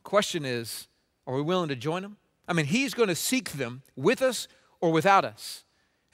Question 0.02 0.44
is, 0.44 0.88
are 1.26 1.34
we 1.34 1.42
willing 1.42 1.68
to 1.68 1.76
join 1.76 2.02
them? 2.02 2.16
I 2.46 2.52
mean, 2.52 2.66
He's 2.66 2.94
going 2.94 3.08
to 3.08 3.14
seek 3.14 3.52
them 3.52 3.82
with 3.96 4.20
us 4.20 4.48
or 4.80 4.92
without 4.92 5.24
us. 5.24 5.63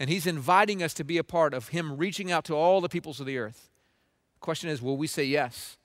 And 0.00 0.10
He's 0.10 0.26
inviting 0.26 0.82
us 0.82 0.94
to 0.94 1.04
be 1.04 1.18
a 1.18 1.24
part 1.24 1.54
of 1.54 1.68
Him 1.68 1.96
reaching 1.96 2.32
out 2.32 2.44
to 2.46 2.54
all 2.54 2.80
the 2.80 2.88
peoples 2.88 3.20
of 3.20 3.26
the 3.26 3.38
earth. 3.38 3.70
The 4.34 4.40
question 4.40 4.68
is, 4.68 4.82
will 4.82 4.96
we 4.96 5.06
say 5.06 5.24
yes? 5.24 5.76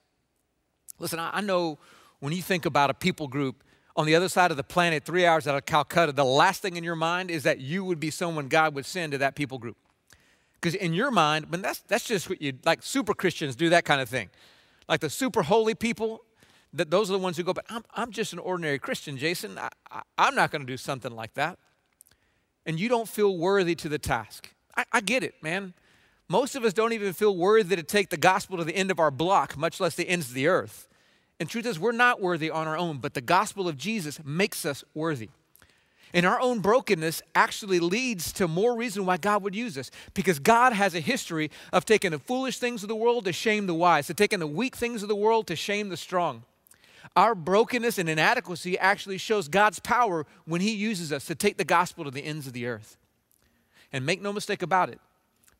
Listen, 0.98 1.20
I 1.20 1.42
know 1.42 1.78
when 2.20 2.32
you 2.32 2.42
think 2.42 2.64
about 2.64 2.88
a 2.88 2.94
people 2.94 3.28
group 3.28 3.62
on 3.94 4.06
the 4.06 4.14
other 4.14 4.28
side 4.28 4.50
of 4.50 4.56
the 4.56 4.64
planet, 4.64 5.04
three 5.04 5.26
hours 5.26 5.46
out 5.46 5.54
of 5.54 5.66
Calcutta, 5.66 6.12
the 6.12 6.24
last 6.24 6.62
thing 6.62 6.76
in 6.76 6.82
your 6.84 6.96
mind 6.96 7.30
is 7.30 7.42
that 7.42 7.60
you 7.60 7.84
would 7.84 8.00
be 8.00 8.10
someone 8.10 8.48
God 8.48 8.74
would 8.74 8.86
send 8.86 9.12
to 9.12 9.18
that 9.18 9.34
people 9.34 9.58
group. 9.58 9.76
Because 10.54 10.74
in 10.74 10.94
your 10.94 11.10
mind, 11.10 11.50
but 11.50 11.60
that's, 11.60 11.80
that's 11.80 12.04
just 12.04 12.30
what 12.30 12.40
you, 12.40 12.54
like 12.64 12.82
super 12.82 13.12
Christians 13.12 13.54
do 13.54 13.68
that 13.68 13.84
kind 13.84 14.00
of 14.00 14.08
thing. 14.08 14.30
Like 14.88 15.00
the 15.00 15.10
super 15.10 15.42
holy 15.42 15.74
people, 15.74 16.22
that 16.72 16.90
those 16.90 17.10
are 17.10 17.12
the 17.12 17.18
ones 17.18 17.36
who 17.36 17.42
go, 17.42 17.52
but 17.52 17.66
I'm, 17.68 17.84
I'm 17.94 18.10
just 18.10 18.32
an 18.32 18.38
ordinary 18.38 18.78
Christian, 18.78 19.18
Jason. 19.18 19.58
I, 19.58 19.68
I, 19.90 20.02
I'm 20.16 20.34
not 20.34 20.50
going 20.50 20.62
to 20.62 20.66
do 20.66 20.78
something 20.78 21.14
like 21.14 21.34
that. 21.34 21.58
And 22.66 22.78
you 22.78 22.88
don't 22.88 23.08
feel 23.08 23.38
worthy 23.38 23.74
to 23.76 23.88
the 23.88 23.98
task. 23.98 24.52
I, 24.76 24.84
I 24.92 25.00
get 25.00 25.22
it, 25.22 25.34
man. 25.42 25.72
Most 26.28 26.56
of 26.56 26.64
us 26.64 26.72
don't 26.72 26.92
even 26.92 27.12
feel 27.12 27.36
worthy 27.36 27.76
to 27.76 27.82
take 27.84 28.10
the 28.10 28.16
gospel 28.16 28.58
to 28.58 28.64
the 28.64 28.74
end 28.74 28.90
of 28.90 28.98
our 28.98 29.12
block, 29.12 29.56
much 29.56 29.78
less 29.78 29.94
the 29.94 30.08
ends 30.08 30.28
of 30.28 30.34
the 30.34 30.48
earth. 30.48 30.88
And 31.38 31.48
truth 31.48 31.66
is, 31.66 31.78
we're 31.78 31.92
not 31.92 32.20
worthy 32.20 32.50
on 32.50 32.66
our 32.66 32.76
own, 32.76 32.98
but 32.98 33.14
the 33.14 33.20
gospel 33.20 33.68
of 33.68 33.76
Jesus 33.76 34.18
makes 34.24 34.64
us 34.66 34.82
worthy. 34.94 35.28
And 36.12 36.24
our 36.24 36.40
own 36.40 36.60
brokenness 36.60 37.20
actually 37.34 37.78
leads 37.78 38.32
to 38.34 38.48
more 38.48 38.76
reason 38.76 39.04
why 39.04 39.18
God 39.18 39.42
would 39.42 39.54
use 39.54 39.76
us. 39.76 39.90
Because 40.14 40.38
God 40.38 40.72
has 40.72 40.94
a 40.94 41.00
history 41.00 41.50
of 41.72 41.84
taking 41.84 42.12
the 42.12 42.18
foolish 42.18 42.58
things 42.58 42.82
of 42.82 42.88
the 42.88 42.96
world 42.96 43.26
to 43.26 43.32
shame 43.32 43.66
the 43.66 43.74
wise, 43.74 44.06
to 44.06 44.14
taking 44.14 44.38
the 44.38 44.46
weak 44.46 44.76
things 44.76 45.02
of 45.02 45.08
the 45.08 45.16
world 45.16 45.46
to 45.48 45.56
shame 45.56 45.88
the 45.88 45.96
strong. 45.96 46.42
Our 47.16 47.34
brokenness 47.34 47.96
and 47.98 48.10
inadequacy 48.10 48.78
actually 48.78 49.16
shows 49.16 49.48
God's 49.48 49.80
power 49.80 50.26
when 50.44 50.60
He 50.60 50.72
uses 50.72 51.12
us 51.12 51.24
to 51.26 51.34
take 51.34 51.56
the 51.56 51.64
gospel 51.64 52.04
to 52.04 52.10
the 52.10 52.20
ends 52.20 52.46
of 52.46 52.52
the 52.52 52.66
earth. 52.66 52.98
And 53.92 54.04
make 54.04 54.20
no 54.20 54.32
mistake 54.32 54.62
about 54.62 54.90
it, 54.90 55.00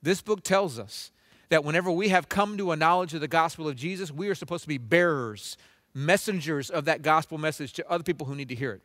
this 0.02 0.20
book 0.20 0.42
tells 0.42 0.78
us 0.78 1.10
that 1.48 1.64
whenever 1.64 1.90
we 1.90 2.08
have 2.08 2.28
come 2.28 2.58
to 2.58 2.72
a 2.72 2.76
knowledge 2.76 3.14
of 3.14 3.22
the 3.22 3.28
gospel 3.28 3.68
of 3.68 3.76
Jesus, 3.76 4.12
we 4.12 4.28
are 4.28 4.34
supposed 4.34 4.62
to 4.64 4.68
be 4.68 4.78
bearers, 4.78 5.56
messengers 5.94 6.68
of 6.68 6.84
that 6.84 7.00
gospel 7.00 7.38
message 7.38 7.72
to 7.74 7.90
other 7.90 8.04
people 8.04 8.26
who 8.26 8.34
need 8.34 8.50
to 8.50 8.54
hear 8.54 8.72
it. 8.72 8.82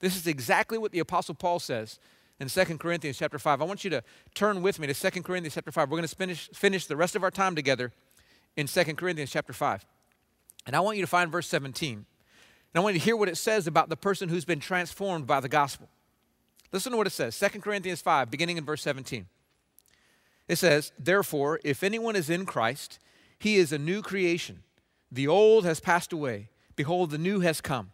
This 0.00 0.16
is 0.16 0.26
exactly 0.26 0.78
what 0.78 0.92
the 0.92 1.00
apostle 1.00 1.34
Paul 1.34 1.58
says 1.58 1.98
in 2.40 2.48
2 2.48 2.64
Corinthians 2.78 3.18
chapter 3.18 3.38
5. 3.38 3.60
I 3.60 3.64
want 3.64 3.84
you 3.84 3.90
to 3.90 4.02
turn 4.34 4.62
with 4.62 4.78
me 4.78 4.86
to 4.86 4.94
2 4.94 5.22
Corinthians 5.22 5.54
chapter 5.54 5.72
5. 5.72 5.90
We're 5.90 5.98
going 5.98 6.08
to 6.08 6.16
finish, 6.16 6.48
finish 6.54 6.86
the 6.86 6.96
rest 6.96 7.16
of 7.16 7.22
our 7.22 7.30
time 7.30 7.54
together 7.54 7.92
in 8.56 8.66
2 8.66 8.84
Corinthians 8.94 9.30
chapter 9.30 9.52
5. 9.52 9.84
And 10.66 10.74
I 10.74 10.80
want 10.80 10.96
you 10.96 11.02
to 11.02 11.08
find 11.08 11.30
verse 11.30 11.46
17. 11.48 12.06
And 12.74 12.80
I 12.80 12.82
want 12.82 12.94
you 12.94 13.00
to 13.00 13.04
hear 13.04 13.16
what 13.16 13.28
it 13.28 13.36
says 13.36 13.68
about 13.68 13.88
the 13.88 13.96
person 13.96 14.28
who's 14.28 14.44
been 14.44 14.58
transformed 14.58 15.28
by 15.28 15.38
the 15.38 15.48
gospel. 15.48 15.88
Listen 16.72 16.90
to 16.90 16.98
what 16.98 17.06
it 17.06 17.10
says 17.10 17.38
2 17.38 17.60
Corinthians 17.60 18.02
5, 18.02 18.30
beginning 18.30 18.56
in 18.56 18.64
verse 18.64 18.82
17. 18.82 19.26
It 20.48 20.56
says, 20.56 20.92
Therefore, 20.98 21.60
if 21.62 21.84
anyone 21.84 22.16
is 22.16 22.28
in 22.28 22.44
Christ, 22.44 22.98
he 23.38 23.56
is 23.56 23.72
a 23.72 23.78
new 23.78 24.02
creation. 24.02 24.64
The 25.10 25.28
old 25.28 25.64
has 25.64 25.78
passed 25.78 26.12
away. 26.12 26.48
Behold, 26.74 27.10
the 27.10 27.18
new 27.18 27.40
has 27.40 27.60
come. 27.60 27.92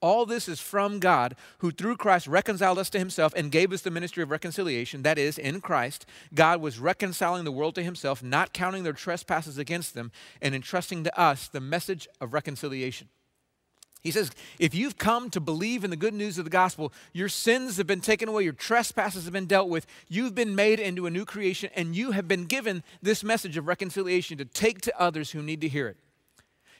All 0.00 0.26
this 0.26 0.48
is 0.48 0.60
from 0.60 0.98
God, 0.98 1.34
who 1.58 1.70
through 1.70 1.96
Christ 1.96 2.26
reconciled 2.26 2.78
us 2.78 2.90
to 2.90 2.98
himself 2.98 3.32
and 3.36 3.50
gave 3.50 3.72
us 3.72 3.82
the 3.82 3.90
ministry 3.90 4.22
of 4.22 4.30
reconciliation. 4.30 5.02
That 5.02 5.18
is, 5.18 5.38
in 5.38 5.60
Christ, 5.60 6.06
God 6.34 6.60
was 6.60 6.78
reconciling 6.78 7.44
the 7.44 7.52
world 7.52 7.74
to 7.76 7.82
himself, 7.82 8.22
not 8.22 8.52
counting 8.52 8.84
their 8.84 8.92
trespasses 8.92 9.58
against 9.58 9.94
them, 9.94 10.12
and 10.40 10.54
entrusting 10.54 11.04
to 11.04 11.18
us 11.18 11.48
the 11.48 11.60
message 11.60 12.08
of 12.20 12.34
reconciliation. 12.34 13.08
He 14.04 14.10
says, 14.10 14.30
if 14.58 14.74
you've 14.74 14.98
come 14.98 15.30
to 15.30 15.40
believe 15.40 15.82
in 15.82 15.88
the 15.88 15.96
good 15.96 16.12
news 16.12 16.36
of 16.36 16.44
the 16.44 16.50
gospel, 16.50 16.92
your 17.14 17.30
sins 17.30 17.78
have 17.78 17.86
been 17.86 18.02
taken 18.02 18.28
away, 18.28 18.44
your 18.44 18.52
trespasses 18.52 19.24
have 19.24 19.32
been 19.32 19.46
dealt 19.46 19.70
with, 19.70 19.86
you've 20.10 20.34
been 20.34 20.54
made 20.54 20.78
into 20.78 21.06
a 21.06 21.10
new 21.10 21.24
creation, 21.24 21.70
and 21.74 21.96
you 21.96 22.10
have 22.10 22.28
been 22.28 22.44
given 22.44 22.82
this 23.00 23.24
message 23.24 23.56
of 23.56 23.66
reconciliation 23.66 24.36
to 24.36 24.44
take 24.44 24.82
to 24.82 25.00
others 25.00 25.30
who 25.30 25.42
need 25.42 25.62
to 25.62 25.68
hear 25.68 25.88
it. 25.88 25.96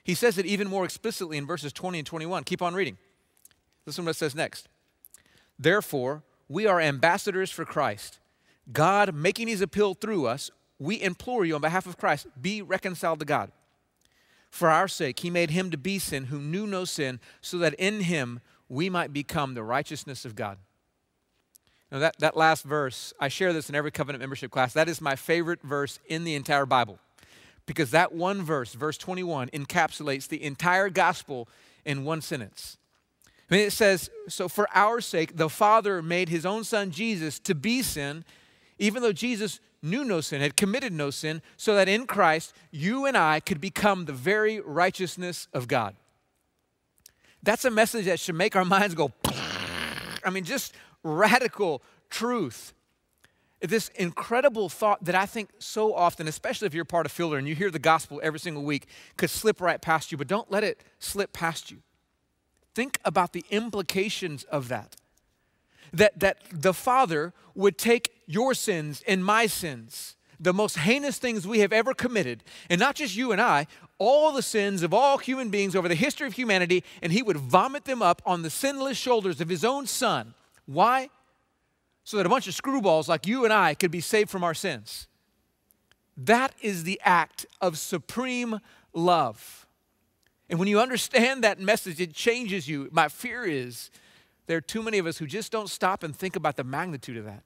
He 0.04 0.14
says 0.14 0.36
it 0.36 0.44
even 0.44 0.68
more 0.68 0.84
explicitly 0.84 1.38
in 1.38 1.46
verses 1.46 1.72
20 1.72 2.00
and 2.00 2.06
21. 2.06 2.44
Keep 2.44 2.60
on 2.60 2.74
reading. 2.74 2.98
Listen 3.86 4.04
to 4.04 4.08
what 4.08 4.16
it 4.16 4.18
says 4.18 4.34
next. 4.34 4.68
Therefore, 5.58 6.22
we 6.50 6.66
are 6.66 6.78
ambassadors 6.78 7.50
for 7.50 7.64
Christ. 7.64 8.18
God 8.70 9.14
making 9.14 9.48
his 9.48 9.62
appeal 9.62 9.94
through 9.94 10.26
us, 10.26 10.50
we 10.78 11.00
implore 11.00 11.46
you 11.46 11.54
on 11.54 11.62
behalf 11.62 11.86
of 11.86 11.96
Christ, 11.96 12.26
be 12.40 12.60
reconciled 12.60 13.20
to 13.20 13.24
God. 13.24 13.50
For 14.54 14.70
our 14.70 14.86
sake, 14.86 15.18
he 15.18 15.30
made 15.30 15.50
him 15.50 15.72
to 15.72 15.76
be 15.76 15.98
sin 15.98 16.26
who 16.26 16.38
knew 16.38 16.64
no 16.64 16.84
sin, 16.84 17.18
so 17.40 17.58
that 17.58 17.74
in 17.74 18.02
him 18.02 18.38
we 18.68 18.88
might 18.88 19.12
become 19.12 19.54
the 19.54 19.64
righteousness 19.64 20.24
of 20.24 20.36
God. 20.36 20.58
Now, 21.90 21.98
that, 21.98 22.20
that 22.20 22.36
last 22.36 22.62
verse, 22.62 23.12
I 23.18 23.26
share 23.26 23.52
this 23.52 23.68
in 23.68 23.74
every 23.74 23.90
covenant 23.90 24.20
membership 24.20 24.52
class. 24.52 24.72
That 24.72 24.88
is 24.88 25.00
my 25.00 25.16
favorite 25.16 25.60
verse 25.60 25.98
in 26.06 26.22
the 26.22 26.36
entire 26.36 26.66
Bible 26.66 27.00
because 27.66 27.90
that 27.90 28.14
one 28.14 28.42
verse, 28.42 28.74
verse 28.74 28.96
21, 28.96 29.48
encapsulates 29.48 30.28
the 30.28 30.44
entire 30.44 30.88
gospel 30.88 31.48
in 31.84 32.04
one 32.04 32.20
sentence. 32.20 32.78
I 33.50 33.56
mean, 33.56 33.66
it 33.66 33.72
says, 33.72 34.08
So 34.28 34.48
for 34.48 34.68
our 34.72 35.00
sake, 35.00 35.36
the 35.36 35.48
Father 35.48 36.00
made 36.00 36.28
his 36.28 36.46
own 36.46 36.62
son 36.62 36.92
Jesus 36.92 37.40
to 37.40 37.56
be 37.56 37.82
sin, 37.82 38.24
even 38.78 39.02
though 39.02 39.12
Jesus 39.12 39.58
knew 39.84 40.04
no 40.04 40.20
sin, 40.20 40.40
had 40.40 40.56
committed 40.56 40.92
no 40.92 41.10
sin, 41.10 41.42
so 41.56 41.74
that 41.74 41.88
in 41.88 42.06
Christ 42.06 42.54
you 42.70 43.06
and 43.06 43.16
I 43.16 43.40
could 43.40 43.60
become 43.60 44.06
the 44.06 44.12
very 44.12 44.60
righteousness 44.60 45.48
of 45.52 45.68
God. 45.68 45.94
That's 47.42 47.64
a 47.64 47.70
message 47.70 48.06
that 48.06 48.18
should 48.18 48.34
make 48.34 48.56
our 48.56 48.64
minds 48.64 48.94
go, 48.94 49.12
I 50.24 50.30
mean, 50.30 50.44
just 50.44 50.74
radical 51.02 51.82
truth. 52.08 52.72
This 53.60 53.88
incredible 53.90 54.68
thought 54.68 55.04
that 55.04 55.14
I 55.14 55.26
think 55.26 55.50
so 55.58 55.94
often, 55.94 56.26
especially 56.28 56.66
if 56.66 56.74
you're 56.74 56.84
part 56.84 57.06
of 57.06 57.12
Fielder 57.12 57.36
and 57.36 57.46
you 57.46 57.54
hear 57.54 57.70
the 57.70 57.78
gospel 57.78 58.20
every 58.22 58.40
single 58.40 58.62
week, 58.62 58.88
could 59.16 59.30
slip 59.30 59.60
right 59.60 59.80
past 59.80 60.10
you, 60.10 60.18
but 60.18 60.26
don't 60.26 60.50
let 60.50 60.64
it 60.64 60.82
slip 60.98 61.32
past 61.32 61.70
you. 61.70 61.78
Think 62.74 62.98
about 63.04 63.32
the 63.32 63.44
implications 63.50 64.44
of 64.44 64.68
that 64.68 64.96
that, 65.94 66.18
that 66.20 66.38
the 66.50 66.74
Father 66.74 67.32
would 67.54 67.78
take 67.78 68.13
your 68.26 68.54
sins 68.54 69.02
and 69.06 69.24
my 69.24 69.46
sins, 69.46 70.16
the 70.40 70.52
most 70.52 70.78
heinous 70.78 71.18
things 71.18 71.46
we 71.46 71.60
have 71.60 71.72
ever 71.72 71.94
committed, 71.94 72.42
and 72.68 72.78
not 72.78 72.96
just 72.96 73.16
you 73.16 73.32
and 73.32 73.40
I, 73.40 73.66
all 73.98 74.32
the 74.32 74.42
sins 74.42 74.82
of 74.82 74.92
all 74.92 75.18
human 75.18 75.50
beings 75.50 75.76
over 75.76 75.88
the 75.88 75.94
history 75.94 76.26
of 76.26 76.34
humanity, 76.34 76.82
and 77.02 77.12
He 77.12 77.22
would 77.22 77.36
vomit 77.36 77.84
them 77.84 78.02
up 78.02 78.20
on 78.26 78.42
the 78.42 78.50
sinless 78.50 78.96
shoulders 78.96 79.40
of 79.40 79.48
His 79.48 79.64
own 79.64 79.86
Son. 79.86 80.34
Why? 80.66 81.10
So 82.04 82.16
that 82.16 82.26
a 82.26 82.28
bunch 82.28 82.48
of 82.48 82.54
screwballs 82.54 83.08
like 83.08 83.26
you 83.26 83.44
and 83.44 83.52
I 83.52 83.74
could 83.74 83.90
be 83.90 84.00
saved 84.00 84.30
from 84.30 84.44
our 84.44 84.54
sins. 84.54 85.08
That 86.16 86.54
is 86.60 86.84
the 86.84 87.00
act 87.04 87.46
of 87.60 87.78
supreme 87.78 88.60
love. 88.92 89.66
And 90.48 90.58
when 90.58 90.68
you 90.68 90.80
understand 90.80 91.42
that 91.42 91.58
message, 91.58 92.00
it 92.00 92.12
changes 92.12 92.68
you. 92.68 92.88
My 92.92 93.08
fear 93.08 93.44
is 93.44 93.90
there 94.46 94.58
are 94.58 94.62
too 94.62 94.82
many 94.82 94.98
of 94.98 95.06
us 95.06 95.18
who 95.18 95.26
just 95.26 95.50
don't 95.50 95.70
stop 95.70 96.02
and 96.02 96.14
think 96.14 96.36
about 96.36 96.56
the 96.56 96.64
magnitude 96.64 97.16
of 97.16 97.24
that. 97.24 97.42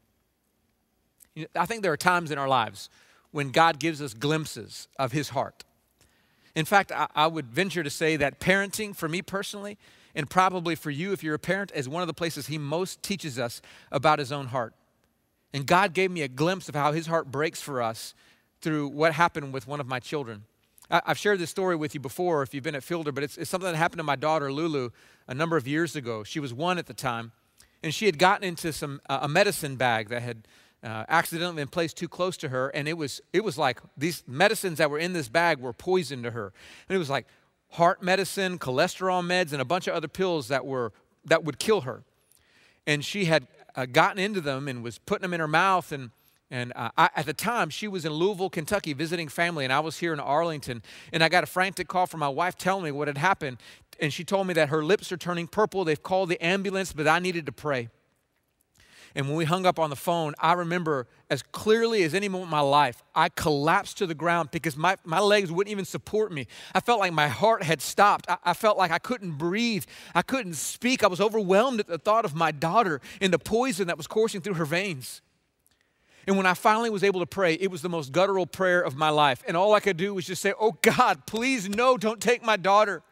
I 1.54 1.66
think 1.66 1.83
there 1.83 1.92
are 1.92 1.97
times 1.97 2.30
in 2.30 2.38
our 2.38 2.49
lives 2.49 2.88
when 3.30 3.50
God 3.50 3.78
gives 3.78 4.00
us 4.00 4.14
glimpses 4.14 4.88
of 4.99 5.12
His 5.12 5.30
heart. 5.30 5.64
In 6.54 6.64
fact, 6.64 6.90
I, 6.92 7.07
I, 7.14 7.26
would 7.26 7.47
venture 7.47 7.83
to 7.83 7.90
say 7.90 8.16
that 8.16 8.40
parenting, 8.40 8.97
for 8.97 9.09
me 9.09 9.23
personally, 9.23 9.78
and 10.14 10.28
probably 10.28 10.75
for 10.75 10.90
you 10.90 11.12
if 11.12 11.23
you're 11.23 11.35
a 11.35 11.38
parent, 11.38 11.71
is 11.75 11.88
one 11.88 12.02
of 12.02 12.07
the 12.07 12.14
places 12.14 12.47
He 12.47 12.59
most 12.59 13.02
teaches 13.02 13.38
us 13.38 13.61
about 13.92 14.18
His 14.18 14.33
own 14.33 14.49
heart. 14.49 14.75
And 15.52 15.66
God 15.66 15.95
gave 15.95 16.11
me 16.11 16.23
a 16.23 16.28
glimpse 16.28 16.68
of 16.68 16.75
how 16.75 16.92
His 16.92 17.07
heart 17.07 17.30
breaks 17.30 17.61
for 17.61 17.80
us 17.83 18.14
through 18.61 18.88
what 18.88 19.12
happened 19.12 19.52
with 19.52 19.66
one 19.66 19.80
of 19.80 19.87
my 19.87 20.00
children. 20.00 20.45
I've 20.90 21.18
shared 21.18 21.38
this 21.38 21.50
story 21.50 21.76
with 21.76 21.95
you 21.95 22.00
before 22.00 22.42
if 22.42 22.54
you've 22.54 22.64
been 22.64 22.75
at 22.75 22.83
Fielder, 22.83 23.12
but 23.12 23.23
it's, 23.23 23.37
it's, 23.37 23.50
something 23.50 23.71
that 23.71 23.76
happened 23.76 23.99
to 23.99 24.04
my 24.04 24.16
daughter 24.16 24.50
Lulu 24.50 24.88
a 25.26 25.35
number 25.35 25.59
of 25.59 25.68
years 25.68 25.95
ago. 25.95 26.25
She 26.25 26.40
was 26.40 26.54
one 26.54 26.78
at 26.78 26.87
the 26.87 26.95
time, 26.95 27.33
and 27.83 27.95
she 27.95 28.07
had 28.07 28.18
gotten 28.18 28.42
into 28.42 28.73
some 28.73 29.00
uh, 29.09 29.18
a 29.23 29.28
medicine 29.28 29.76
bag 29.76 30.09
that 30.09 30.23
had 30.23 30.49
uh, 30.82 31.04
accidentally 31.08 31.56
been 31.56 31.68
placed 31.68 31.97
too 31.97 32.08
close 32.08 32.37
to 32.38 32.49
her, 32.49 32.68
and 32.68 32.88
it 32.88 32.94
was 32.94 33.20
it 33.32 33.44
was 33.44 33.58
like 33.58 33.80
these 33.97 34.23
medicines 34.26 34.78
that 34.78 34.90
were 34.90 34.99
in 34.99 35.12
this 35.12 35.28
bag 35.28 35.58
were 35.58 35.73
poison 35.73 36.23
to 36.23 36.30
her, 36.30 36.52
and 36.88 36.97
it 36.97 36.99
was 36.99 37.11
like 37.11 37.26
heart 37.73 38.02
medicine, 38.02 38.58
cholesterol 38.58 39.25
meds, 39.25 39.52
and 39.52 39.61
a 39.61 39.64
bunch 39.64 39.87
of 39.87 39.94
other 39.94 40.08
pills 40.08 40.49
that 40.49 40.64
were 40.64 40.92
that 41.25 41.44
would 41.44 41.58
kill 41.58 41.82
her, 41.82 42.02
and 42.87 43.04
she 43.04 43.25
had 43.25 43.47
uh, 43.75 43.87
gotten 43.87 44.18
into 44.18 44.40
them 44.40 44.68
and 44.68 44.82
was 44.82 44.99
putting 44.99 45.23
them 45.23 45.35
in 45.35 45.40
her 45.40 45.49
mouth 45.49 45.92
and 45.92 46.11
and 46.50 46.73
uh, 46.75 46.90
I, 46.97 47.11
at 47.14 47.26
the 47.26 47.35
time, 47.35 47.68
she 47.68 47.88
was 47.88 48.04
in 48.04 48.12
Louisville, 48.12 48.49
Kentucky, 48.49 48.94
visiting 48.94 49.28
family, 49.28 49.64
and 49.64 49.73
I 49.73 49.80
was 49.80 49.99
here 49.99 50.12
in 50.12 50.20
Arlington. 50.20 50.82
And 51.12 51.23
I 51.23 51.28
got 51.28 51.44
a 51.44 51.47
frantic 51.47 51.88
call 51.88 52.06
from 52.06 52.20
my 52.20 52.28
wife 52.28 52.56
telling 52.56 52.85
me 52.85 52.90
what 52.90 53.08
had 53.08 53.18
happened. 53.18 53.58
And 54.00 54.12
she 54.12 54.25
told 54.25 54.47
me 54.47 54.54
that 54.54 54.70
her 54.70 54.82
lips 54.85 55.12
are 55.12 55.16
turning 55.16 55.47
purple. 55.47 55.85
They've 55.85 56.02
called 56.02 56.30
the 56.30 56.42
ambulance, 56.42 56.92
but 56.92 57.06
I 57.06 57.18
needed 57.18 57.47
to 57.47 57.52
pray. 57.52 57.90
And 59.18 59.26
when 59.26 59.37
we 59.37 59.46
hung 59.46 59.66
up 59.66 59.80
on 59.80 59.90
the 59.90 59.96
phone, 59.96 60.37
I 60.38 60.52
remember 60.52 61.08
as 61.28 61.42
clearly 61.42 62.04
as 62.04 62.14
any 62.14 62.28
moment 62.28 62.46
in 62.46 62.50
my 62.52 62.60
life, 62.60 63.02
I 63.16 63.28
collapsed 63.30 63.98
to 63.98 64.06
the 64.06 64.14
ground 64.14 64.52
because 64.52 64.76
my, 64.76 64.96
my 65.04 65.18
legs 65.18 65.50
wouldn't 65.50 65.72
even 65.72 65.84
support 65.84 66.30
me. 66.30 66.46
I 66.72 66.78
felt 66.78 67.00
like 67.00 67.12
my 67.12 67.26
heart 67.26 67.64
had 67.64 67.82
stopped. 67.82 68.26
I, 68.30 68.37
I 68.44 68.54
felt 68.54 68.78
like 68.78 68.92
I 68.92 69.00
couldn't 69.00 69.32
breathe. 69.32 69.87
I 70.14 70.22
couldn't 70.22 70.54
speak. 70.54 71.02
I 71.02 71.08
was 71.08 71.20
overwhelmed 71.20 71.80
at 71.80 71.88
the 71.88 71.98
thought 71.98 72.25
of 72.25 72.37
my 72.37 72.52
daughter 72.52 73.00
and 73.20 73.32
the 73.32 73.40
poison 73.40 73.88
that 73.88 73.96
was 73.96 74.06
coursing 74.06 74.40
through 74.40 74.54
her 74.54 74.64
veins. 74.64 75.20
And 76.28 76.37
when 76.37 76.46
I 76.46 76.54
finally 76.54 76.88
was 76.88 77.02
able 77.02 77.18
to 77.18 77.26
pray, 77.26 77.54
it 77.54 77.72
was 77.72 77.82
the 77.82 77.88
most 77.88 78.12
guttural 78.12 78.46
prayer 78.46 78.82
of 78.82 78.94
my 78.94 79.08
life. 79.08 79.42
And 79.48 79.56
all 79.56 79.75
I 79.75 79.80
could 79.80 79.96
do 79.96 80.14
was 80.14 80.28
just 80.28 80.42
say, 80.42 80.52
Oh 80.60 80.78
God, 80.80 81.26
please, 81.26 81.68
no, 81.68 81.96
don't 81.96 82.20
take 82.20 82.44
my 82.44 82.56
daughter. 82.56 83.02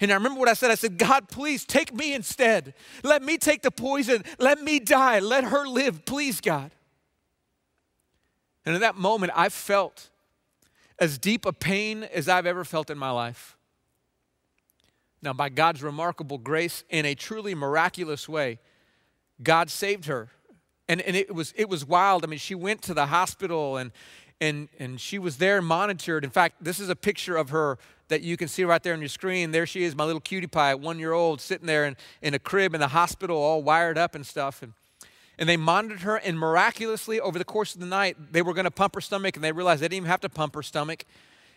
And 0.00 0.10
I 0.10 0.14
remember 0.14 0.38
what 0.38 0.48
I 0.48 0.54
said. 0.54 0.70
I 0.70 0.74
said, 0.74 0.98
God, 0.98 1.28
please 1.28 1.64
take 1.64 1.94
me 1.94 2.14
instead. 2.14 2.74
Let 3.02 3.22
me 3.22 3.38
take 3.38 3.62
the 3.62 3.70
poison. 3.70 4.24
Let 4.38 4.62
me 4.62 4.78
die. 4.78 5.20
Let 5.20 5.44
her 5.44 5.66
live, 5.66 6.04
please, 6.04 6.40
God. 6.40 6.70
And 8.64 8.74
in 8.74 8.80
that 8.80 8.96
moment, 8.96 9.32
I 9.34 9.48
felt 9.48 10.10
as 10.98 11.18
deep 11.18 11.46
a 11.46 11.52
pain 11.52 12.04
as 12.04 12.28
I've 12.28 12.46
ever 12.46 12.64
felt 12.64 12.90
in 12.90 12.98
my 12.98 13.10
life. 13.10 13.56
Now, 15.22 15.32
by 15.32 15.48
God's 15.48 15.82
remarkable 15.82 16.38
grace, 16.38 16.84
in 16.90 17.06
a 17.06 17.14
truly 17.14 17.54
miraculous 17.54 18.28
way, 18.28 18.58
God 19.42 19.70
saved 19.70 20.06
her. 20.06 20.28
And, 20.88 21.00
and 21.00 21.16
it, 21.16 21.34
was, 21.34 21.52
it 21.56 21.68
was 21.68 21.84
wild. 21.84 22.24
I 22.24 22.28
mean, 22.28 22.38
she 22.38 22.54
went 22.54 22.82
to 22.82 22.94
the 22.94 23.06
hospital 23.06 23.76
and, 23.76 23.92
and, 24.40 24.68
and 24.78 25.00
she 25.00 25.18
was 25.18 25.38
there 25.38 25.62
monitored. 25.62 26.24
In 26.24 26.30
fact, 26.30 26.56
this 26.62 26.78
is 26.80 26.88
a 26.88 26.96
picture 26.96 27.36
of 27.36 27.50
her 27.50 27.78
that 28.08 28.22
you 28.22 28.36
can 28.36 28.48
see 28.48 28.64
right 28.64 28.82
there 28.82 28.94
on 28.94 29.00
your 29.00 29.08
screen. 29.08 29.50
There 29.50 29.66
she 29.66 29.84
is, 29.84 29.96
my 29.96 30.04
little 30.04 30.20
cutie 30.20 30.46
pie, 30.46 30.74
one 30.74 30.98
year 30.98 31.12
old, 31.12 31.40
sitting 31.40 31.66
there 31.66 31.86
in, 31.86 31.96
in 32.22 32.34
a 32.34 32.38
crib 32.38 32.74
in 32.74 32.80
the 32.80 32.88
hospital, 32.88 33.36
all 33.36 33.62
wired 33.62 33.98
up 33.98 34.14
and 34.14 34.24
stuff. 34.24 34.62
And, 34.62 34.74
and 35.38 35.48
they 35.48 35.56
monitored 35.56 36.00
her, 36.00 36.16
and 36.16 36.38
miraculously, 36.38 37.20
over 37.20 37.38
the 37.38 37.44
course 37.44 37.74
of 37.74 37.80
the 37.80 37.86
night, 37.86 38.16
they 38.32 38.42
were 38.42 38.54
going 38.54 38.64
to 38.64 38.70
pump 38.70 38.94
her 38.94 39.00
stomach, 39.00 39.36
and 39.36 39.44
they 39.44 39.52
realized 39.52 39.82
they 39.82 39.86
didn't 39.86 39.98
even 39.98 40.10
have 40.10 40.20
to 40.20 40.28
pump 40.28 40.54
her 40.54 40.62
stomach. 40.62 41.04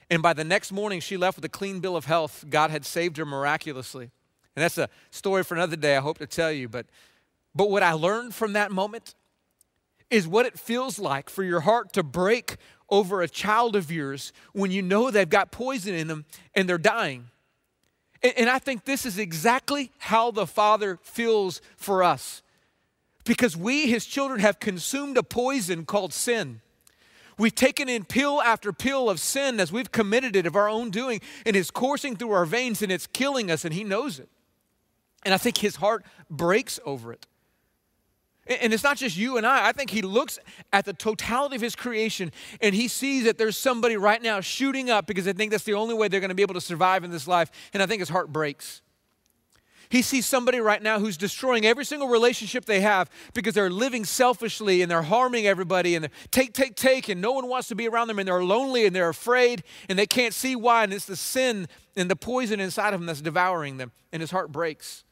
And 0.10 0.22
by 0.22 0.34
the 0.34 0.44
next 0.44 0.72
morning, 0.72 1.00
she 1.00 1.18
left 1.18 1.38
with 1.38 1.46
a 1.46 1.50
clean 1.50 1.80
bill 1.80 1.96
of 1.96 2.06
health. 2.06 2.46
God 2.50 2.72
had 2.72 2.84
saved 2.84 3.18
her 3.18 3.26
miraculously. 3.26 4.10
And 4.56 4.64
that's 4.64 4.78
a 4.78 4.90
story 5.12 5.44
for 5.44 5.56
another 5.56 5.76
day, 5.76 5.96
I 5.96 6.02
hope 6.02 6.18
to 6.18 6.28
tell 6.28 6.52
you. 6.52 6.68
But, 6.68 6.88
but 7.56 7.70
what 7.70 7.84
I 7.84 7.94
learned 7.94 8.34
from 8.34 8.54
that 8.54 8.72
moment 8.72 9.16
is 10.10 10.28
what 10.28 10.46
it 10.46 10.58
feels 10.58 11.00
like 11.00 11.30
for 11.30 11.44
your 11.44 11.62
heart 11.62 11.94
to 11.94 12.04
break 12.04 12.58
over 12.90 13.22
a 13.22 13.28
child 13.28 13.76
of 13.76 13.92
yours 13.92 14.34
when 14.54 14.72
you 14.72 14.82
know 14.82 15.12
they've 15.12 15.30
got 15.30 15.52
poison 15.52 15.94
in 15.94 16.08
them 16.08 16.26
and 16.56 16.68
they're 16.68 16.78
dying. 16.78 17.28
And, 18.24 18.34
and 18.38 18.50
I 18.50 18.60
think 18.60 18.86
this 18.86 19.06
is 19.06 19.18
exactly 19.18 19.92
how 20.00 20.32
the 20.32 20.48
Father 20.48 20.98
feels 21.04 21.62
for 21.78 22.04
us. 22.04 22.42
Because 23.26 23.56
we, 23.56 23.88
his 23.88 24.06
children, 24.06 24.40
have 24.40 24.60
consumed 24.60 25.18
a 25.18 25.24
poison 25.24 25.86
called 25.86 26.14
sin. 26.14 26.62
We've 27.38 27.56
taken 27.56 27.88
in 27.88 28.04
pill 28.04 28.42
after 28.42 28.74
pill 28.74 29.10
of 29.10 29.20
sin 29.20 29.60
as 29.60 29.72
we've 29.72 29.92
committed 29.92 30.36
it 30.36 30.46
of 30.46 30.56
our 30.56 30.68
own 30.68 30.90
doing, 30.90 31.22
and 31.46 31.56
it's 31.56 31.72
coursing 31.72 32.16
through 32.16 32.32
our 32.32 32.46
veins 32.46 32.82
and 32.82 32.92
it's 32.92 33.08
killing 33.08 33.50
us, 33.50 33.64
and 33.64 33.74
he 33.74 33.84
knows 33.84 34.20
it. 34.20 34.30
And 35.24 35.34
I 35.34 35.38
think 35.38 35.58
his 35.58 35.78
heart 35.78 36.04
breaks 36.30 36.80
over 36.86 37.14
it. 37.14 37.28
And 38.50 38.74
it's 38.74 38.84
not 38.84 38.98
just 38.98 39.16
you 39.16 39.38
and 39.38 39.46
I. 39.46 39.68
I 39.68 39.72
think 39.72 39.92
he 39.92 40.02
looks 40.02 40.40
at 40.74 40.84
the 40.84 40.94
totality 40.94 41.56
of 41.56 41.62
his 41.62 41.76
creation 41.76 42.32
and 42.62 42.74
he 42.74 42.88
sees 42.88 43.26
that 43.26 43.38
there's 43.38 43.58
somebody 43.58 43.96
right 43.96 44.22
now 44.22 44.42
shooting 44.42 44.90
up 44.90 45.06
because 45.06 45.26
they 45.26 45.34
think 45.34 45.52
that's 45.52 45.64
the 45.64 45.76
only 45.76 45.94
way 45.94 46.08
they're 46.08 46.20
going 46.20 46.30
to 46.30 46.36
be 46.36 46.42
able 46.42 46.56
to 46.56 46.62
survive 46.62 47.04
in 47.04 47.12
this 47.12 47.28
life. 47.28 47.52
And 47.74 47.84
I 47.84 47.86
think 47.86 48.00
his 48.00 48.10
heart 48.10 48.34
breaks. 48.34 48.82
He 49.90 50.04
sees 50.04 50.28
somebody 50.28 50.60
right 50.60 50.82
now 50.82 51.00
who's 51.00 51.18
destroying 51.18 51.66
every 51.66 51.84
single 51.84 52.08
relationship 52.08 52.66
they 52.66 52.82
have 52.82 53.10
because 53.34 53.56
they're 53.56 53.72
living 53.72 54.06
selfishly 54.06 54.84
and 54.84 54.90
they're 54.90 55.02
harming 55.02 55.48
everybody 55.48 55.96
and 55.96 56.04
they're 56.04 56.12
take, 56.30 56.54
take, 56.54 56.76
take, 56.76 57.10
and 57.10 57.20
no 57.20 57.32
one 57.32 57.48
wants 57.48 57.68
to 57.70 57.76
be 57.76 57.88
around 57.88 58.08
them 58.08 58.20
and 58.20 58.28
they're 58.28 58.44
lonely 58.44 58.86
and 58.86 58.96
they're 58.96 59.10
afraid 59.10 59.64
and 59.90 59.98
they 59.98 60.06
can't 60.06 60.34
see 60.34 60.56
why. 60.56 60.84
And 60.84 60.94
it's 60.94 61.06
the 61.06 61.16
sin 61.16 61.68
and 61.96 62.10
the 62.10 62.16
poison 62.16 62.60
inside 62.60 62.94
of 62.94 63.00
them 63.00 63.08
that's 63.08 63.22
devouring 63.22 63.78
them. 63.78 63.92
And 64.12 64.22
his 64.22 64.30
heart 64.30 64.52
breaks. 64.52 65.04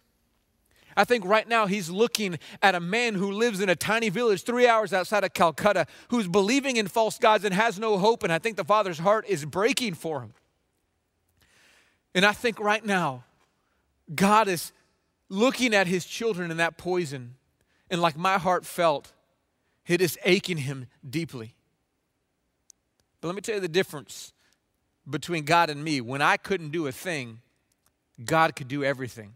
I 0.98 1.04
think 1.04 1.24
right 1.26 1.48
now 1.48 1.68
he's 1.68 1.92
looking 1.92 2.40
at 2.64 2.74
a 2.74 2.80
man 2.80 3.14
who 3.14 3.32
lives 3.32 3.62
in 3.62 3.70
a 3.70 3.76
tiny 3.76 4.10
village 4.10 4.44
three 4.44 4.68
hours 4.68 4.94
outside 4.94 5.24
of 5.24 5.32
Calcutta 5.32 5.86
who's 6.08 6.28
believing 6.28 6.78
in 6.78 6.88
false 6.88 7.20
gods 7.20 7.46
and 7.46 7.54
has 7.54 7.78
no 7.78 8.00
hope. 8.00 8.24
And 8.24 8.34
I 8.34 8.40
think 8.40 8.58
the 8.58 8.66
father's 8.66 8.98
heart 8.98 9.24
is 9.30 9.46
breaking 9.46 9.94
for 9.94 10.22
him. 10.22 10.34
And 12.16 12.26
I 12.26 12.32
think 12.32 12.60
right 12.60 12.84
now, 12.84 13.26
God 14.14 14.48
is 14.48 14.72
looking 15.30 15.76
at 15.76 15.86
his 15.86 16.04
children 16.04 16.50
in 16.50 16.58
that 16.58 16.80
poison. 16.80 17.36
And 17.92 18.02
like 18.02 18.18
my 18.18 18.40
heart 18.40 18.66
felt, 18.66 19.14
it 19.86 20.02
is 20.02 20.18
aching 20.26 20.58
him 20.58 20.88
deeply. 21.08 21.54
But 23.22 23.28
let 23.28 23.36
me 23.36 23.42
tell 23.42 23.56
you 23.56 23.62
the 23.62 23.68
difference 23.68 24.34
between 25.08 25.44
God 25.44 25.70
and 25.70 25.84
me. 25.84 26.02
When 26.02 26.24
I 26.24 26.38
couldn't 26.38 26.72
do 26.72 26.88
a 26.88 26.92
thing, 26.92 27.42
God 28.26 28.56
could 28.56 28.68
do 28.68 28.84
everything. 28.84 29.36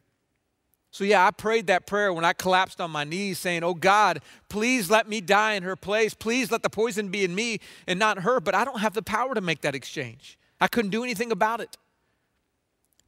So, 0.94 1.06
yeah, 1.06 1.26
I 1.26 1.32
prayed 1.32 1.68
that 1.68 1.88
prayer 1.88 2.12
when 2.12 2.26
I 2.26 2.34
collapsed 2.34 2.82
on 2.82 2.92
my 2.92 3.06
knees, 3.06 3.40
saying, 3.40 3.64
Oh 3.64 3.74
God, 3.74 4.22
please 4.50 4.90
let 4.90 5.08
me 5.08 5.22
die 5.22 5.54
in 5.54 5.64
her 5.64 5.78
place. 5.78 6.14
Please 6.14 6.52
let 6.52 6.64
the 6.64 6.70
poison 6.70 7.08
be 7.08 7.24
in 7.24 7.34
me 7.34 7.60
and 7.88 7.98
not 7.98 8.20
her. 8.20 8.42
But 8.42 8.56
I 8.56 8.66
don't 8.66 8.82
have 8.82 8.94
the 8.94 9.02
power 9.02 9.34
to 9.34 9.42
make 9.42 9.62
that 9.62 9.74
exchange. 9.74 10.38
I 10.60 10.68
couldn't 10.68 10.92
do 10.92 11.04
anything 11.04 11.32
about 11.32 11.62
it. 11.62 11.78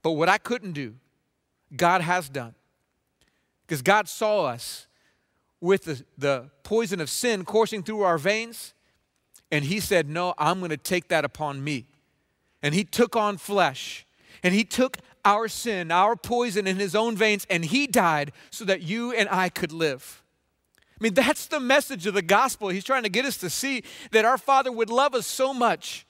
But 0.01 0.11
what 0.11 0.29
I 0.29 0.37
couldn't 0.37 0.73
do, 0.73 0.95
God 1.75 2.01
has 2.01 2.29
done. 2.29 2.55
Because 3.65 3.81
God 3.81 4.07
saw 4.07 4.45
us 4.45 4.87
with 5.59 5.85
the, 5.85 6.03
the 6.17 6.49
poison 6.63 7.01
of 7.01 7.09
sin 7.09 7.45
coursing 7.45 7.83
through 7.83 8.01
our 8.01 8.17
veins, 8.17 8.73
and 9.51 9.65
He 9.65 9.79
said, 9.79 10.09
No, 10.09 10.33
I'm 10.37 10.59
going 10.59 10.71
to 10.71 10.77
take 10.77 11.09
that 11.09 11.25
upon 11.25 11.63
me. 11.63 11.85
And 12.61 12.73
He 12.73 12.83
took 12.83 13.15
on 13.15 13.37
flesh, 13.37 14.05
and 14.41 14.53
He 14.53 14.63
took 14.63 14.97
our 15.25 15.47
sin, 15.47 15.91
our 15.91 16.15
poison 16.15 16.67
in 16.67 16.77
his 16.77 16.95
own 16.95 17.15
veins, 17.15 17.45
and 17.49 17.65
he 17.65 17.87
died 17.87 18.31
so 18.49 18.65
that 18.65 18.81
you 18.81 19.11
and 19.11 19.29
I 19.29 19.49
could 19.49 19.71
live. 19.71 20.23
I 20.99 21.03
mean, 21.03 21.13
that's 21.13 21.47
the 21.47 21.59
message 21.59 22.05
of 22.05 22.13
the 22.13 22.21
gospel. 22.21 22.69
He's 22.69 22.83
trying 22.83 23.03
to 23.03 23.09
get 23.09 23.25
us 23.25 23.37
to 23.37 23.49
see 23.49 23.83
that 24.11 24.25
our 24.25 24.37
Father 24.37 24.71
would 24.71 24.89
love 24.89 25.15
us 25.15 25.27
so 25.27 25.53
much 25.53 26.05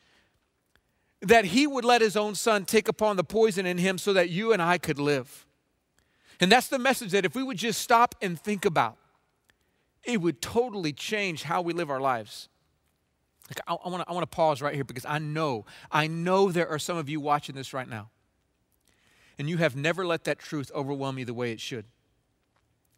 that 1.22 1.46
he 1.46 1.66
would 1.66 1.86
let 1.86 2.02
his 2.02 2.18
own 2.18 2.36
son 2.36 2.66
take 2.66 2.88
upon 2.88 3.16
the 3.16 3.24
poison 3.24 3.66
in 3.66 3.78
him 3.78 3.98
so 3.98 4.14
that 4.14 4.30
you 4.30 4.52
and 4.52 4.62
I 4.62 4.78
could 4.78 5.00
live. 5.00 5.46
And 6.40 6.52
that's 6.52 6.68
the 6.68 6.80
message 6.80 7.12
that 7.12 7.24
if 7.24 7.36
we 7.36 7.44
would 7.44 7.58
just 7.58 7.82
stop 7.82 8.16
and 8.22 8.40
think 8.40 8.66
about, 8.66 8.98
it 10.04 10.20
would 10.20 10.42
totally 10.42 10.92
change 10.92 11.44
how 11.44 11.62
we 11.62 11.72
live 11.72 11.90
our 11.90 12.02
lives. 12.02 12.50
Like, 13.50 13.62
I, 13.68 13.74
I 13.74 14.14
want 14.14 14.30
to 14.30 14.36
pause 14.36 14.62
right 14.62 14.76
here 14.76 14.84
because 14.84 15.06
I 15.06 15.20
know, 15.20 15.66
I 15.92 16.08
know 16.08 16.52
there 16.52 16.68
are 16.68 16.80
some 16.80 16.98
of 16.98 17.08
you 17.08 17.22
watching 17.22 17.56
this 17.56 17.74
right 17.74 17.88
now 17.88 18.10
and 19.38 19.50
you 19.50 19.58
have 19.58 19.76
never 19.76 20.06
let 20.06 20.24
that 20.26 20.40
truth 20.40 20.72
overwhelm 20.74 21.18
you 21.18 21.26
the 21.26 21.34
way 21.34 21.52
it 21.52 21.60
should. 21.60 21.86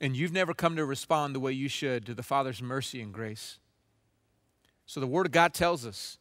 And 0.01 0.15
you've 0.15 0.33
never 0.33 0.53
come 0.53 0.75
to 0.75 0.85
respond 0.85 1.33
the 1.33 1.39
way 1.39 1.53
you 1.53 1.69
should 1.69 2.05
to 2.05 2.13
the 2.13 2.23
Father's 2.23 2.61
mercy 2.61 3.01
and 3.01 3.13
grace. 3.13 3.59
So 4.85 4.99
the 4.99 5.07
Word 5.07 5.25
of 5.25 5.31
God 5.31 5.53
tells 5.53 5.85
us 5.85 6.17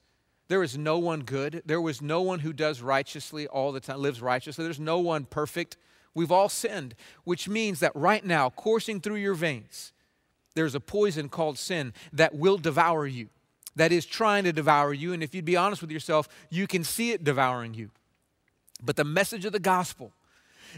there 0.49 0.63
is 0.63 0.77
no 0.77 0.99
one 0.99 1.21
good. 1.21 1.63
There 1.65 1.81
was 1.81 2.01
no 2.01 2.21
one 2.21 2.41
who 2.41 2.53
does 2.53 2.81
righteously 2.81 3.47
all 3.47 3.73
the 3.73 3.81
time, 3.81 4.01
lives 4.01 4.23
righteously. 4.23 4.65
There's 4.65 4.81
no 4.81 4.99
one 4.99 5.25
perfect. 5.25 5.77
We've 6.15 6.33
all 6.33 6.49
sinned, 6.49 6.95
which 7.25 7.49
means 7.49 7.81
that 7.81 7.95
right 7.95 8.25
now, 8.25 8.51
coursing 8.51 9.01
through 9.01 9.17
your 9.17 9.35
veins, 9.35 9.93
there's 10.55 10.75
a 10.75 10.81
poison 10.81 11.29
called 11.29 11.59
sin 11.59 11.93
that 12.13 12.35
will 12.35 12.59
devour 12.59 13.07
you, 13.07 13.29
that 13.75 13.91
is 13.91 14.07
trying 14.07 14.45
to 14.45 14.53
devour 14.53 14.95
you. 14.95 15.13
And 15.13 15.23
if 15.23 15.35
you'd 15.35 15.45
be 15.45 15.57
honest 15.57 15.83
with 15.83 15.91
yourself, 15.91 16.29
you 16.51 16.67
can 16.67 16.85
see 16.85 17.11
it 17.11 17.25
devouring 17.25 17.75
you. 17.75 17.91
But 18.83 18.97
the 18.97 19.05
message 19.05 19.45
of 19.45 19.53
the 19.53 19.61
gospel 19.61 20.13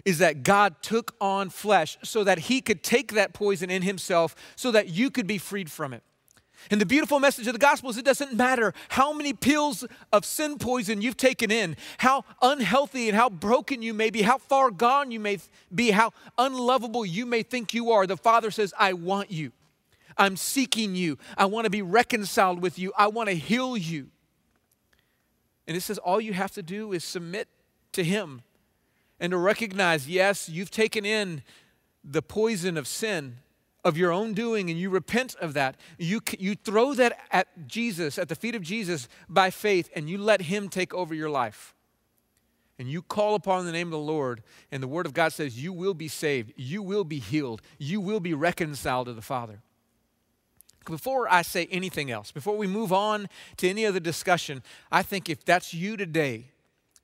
is 0.05 0.19
that 0.19 0.43
God 0.43 0.77
took 0.83 1.15
on 1.21 1.51
flesh 1.51 1.97
so 2.03 2.23
that 2.25 2.39
he 2.39 2.61
could 2.61 2.83
take 2.83 3.13
that 3.13 3.33
poison 3.33 3.71
in 3.71 3.83
himself 3.83 4.35
so 4.55 4.71
that 4.71 4.89
you 4.89 5.11
could 5.11 5.27
be 5.27 5.39
freed 5.39 5.71
from 5.71 5.93
it. 5.93 6.03
And 6.71 6.81
the 6.81 6.87
beautiful 6.87 7.21
message 7.21 7.47
of 7.47 7.53
the 7.53 7.59
gospel 7.59 7.91
is 7.91 7.97
it 7.97 8.05
doesn't 8.05 8.35
matter 8.35 8.75
how 8.89 9.13
many 9.13 9.33
pills 9.33 9.87
of 10.13 10.25
sin 10.25 10.59
poison 10.59 11.01
you've 11.01 11.17
taken 11.17 11.51
in, 11.51 11.77
how 11.99 12.25
unhealthy 12.43 13.09
and 13.09 13.17
how 13.17 13.31
broken 13.31 13.83
you 13.83 13.95
may 13.95 14.11
be, 14.11 14.23
how 14.23 14.39
far 14.39 14.71
gone 14.71 15.11
you 15.11 15.21
may 15.21 15.39
be, 15.75 15.93
how 15.93 16.13
unlovable 16.39 17.07
you 17.07 17.25
may 17.25 17.43
think 17.43 17.73
you 17.73 17.91
are. 17.93 18.07
The 18.07 18.17
Father 18.17 18.51
says, 18.51 18.75
I 18.79 18.95
want 18.95 19.31
you. 19.31 19.53
I'm 20.19 20.37
seeking 20.37 20.97
you. 20.97 21.19
I 21.37 21.45
want 21.45 21.67
to 21.67 21.71
be 21.71 21.83
reconciled 21.83 22.61
with 22.61 22.79
you. 22.79 22.93
I 22.97 23.09
want 23.09 23.29
to 23.29 23.37
heal 23.37 23.77
you. 23.77 24.09
And 25.69 25.77
it 25.77 25.83
says, 25.83 25.99
all 25.99 26.21
you 26.21 26.33
have 26.33 26.53
to 26.53 26.63
do 26.63 26.93
is 26.93 27.05
submit 27.05 27.49
to 27.97 28.05
Him 28.05 28.43
and 29.19 29.33
to 29.33 29.37
recognize 29.37 30.09
yes, 30.09 30.49
you've 30.49 30.71
taken 30.71 31.05
in 31.05 31.43
the 32.05 32.23
poison 32.23 32.77
of 32.77 32.87
sin 32.87 33.39
of 33.85 33.97
your 33.97 34.11
own 34.11 34.35
doing 34.35 34.69
and 34.69 34.79
you 34.79 34.91
repent 34.91 35.37
of 35.41 35.55
that. 35.55 35.77
You, 35.97 36.21
you 36.39 36.57
throw 36.57 36.95
that 36.95 37.19
at 37.31 37.69
Jesus, 37.69 38.19
at 38.19 38.29
the 38.29 38.35
feet 38.35 38.55
of 38.55 38.63
Jesus 38.63 39.09
by 39.29 39.51
faith, 39.51 39.91
and 39.95 40.11
you 40.11 40.19
let 40.19 40.43
Him 40.43 40.69
take 40.69 40.93
over 40.93 41.15
your 41.15 41.31
life. 41.31 41.73
And 42.79 42.91
you 42.91 43.01
call 43.01 43.37
upon 43.37 43.65
the 43.65 43.73
name 43.73 43.87
of 43.87 43.93
the 43.93 43.99
Lord, 43.99 44.43
and 44.71 44.83
the 44.83 44.89
Word 44.89 45.07
of 45.07 45.15
God 45.15 45.33
says 45.33 45.63
you 45.63 45.73
will 45.73 45.95
be 45.95 46.09
saved, 46.09 46.53
you 46.57 46.83
will 46.83 47.05
be 47.05 47.21
healed, 47.21 47.63
you 47.79 48.01
will 48.01 48.21
be 48.21 48.35
reconciled 48.35 49.07
to 49.07 49.15
the 49.15 49.23
Father. 49.23 49.61
before 50.85 51.33
I 51.33 51.43
say 51.43 51.67
anything 51.71 52.11
else, 52.11 52.33
before 52.33 52.57
we 52.57 52.67
move 52.67 52.93
on 52.93 53.29
to 53.57 53.69
any 53.69 53.87
other 53.87 54.01
discussion, 54.01 54.63
I 54.93 55.03
think 55.03 55.31
if 55.31 55.45
that's 55.45 55.73
you 55.73 55.97
today, 55.97 56.51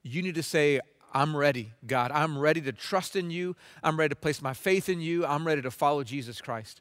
you 0.03 0.23
need 0.23 0.35
to 0.35 0.43
say, 0.43 0.81
I'm 1.13 1.37
ready, 1.37 1.73
God. 1.87 2.11
I'm 2.11 2.39
ready 2.39 2.61
to 2.63 2.73
trust 2.73 3.17
in 3.17 3.31
you. 3.31 3.55
I'm 3.83 3.99
ready 3.99 4.11
to 4.11 4.17
place 4.17 4.41
my 4.41 4.55
faith 4.55 4.89
in 4.89 5.01
you. 5.01 5.27
I'm 5.27 5.47
ready 5.47 5.63
to 5.63 5.71
follow 5.71 6.03
Jesus 6.05 6.41
Christ. 6.41 6.81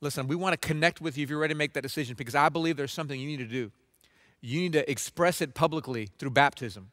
Listen, 0.00 0.28
we 0.28 0.36
want 0.36 0.60
to 0.60 0.68
connect 0.68 1.00
with 1.00 1.16
you 1.16 1.24
if 1.24 1.30
you're 1.30 1.38
ready 1.38 1.54
to 1.54 1.58
make 1.58 1.72
that 1.72 1.82
decision 1.82 2.14
because 2.16 2.34
I 2.34 2.48
believe 2.48 2.76
there's 2.76 2.92
something 2.92 3.18
you 3.18 3.26
need 3.26 3.38
to 3.38 3.46
do. 3.46 3.72
You 4.42 4.60
need 4.60 4.74
to 4.74 4.88
express 4.90 5.40
it 5.40 5.54
publicly 5.54 6.10
through 6.18 6.30
baptism. 6.30 6.90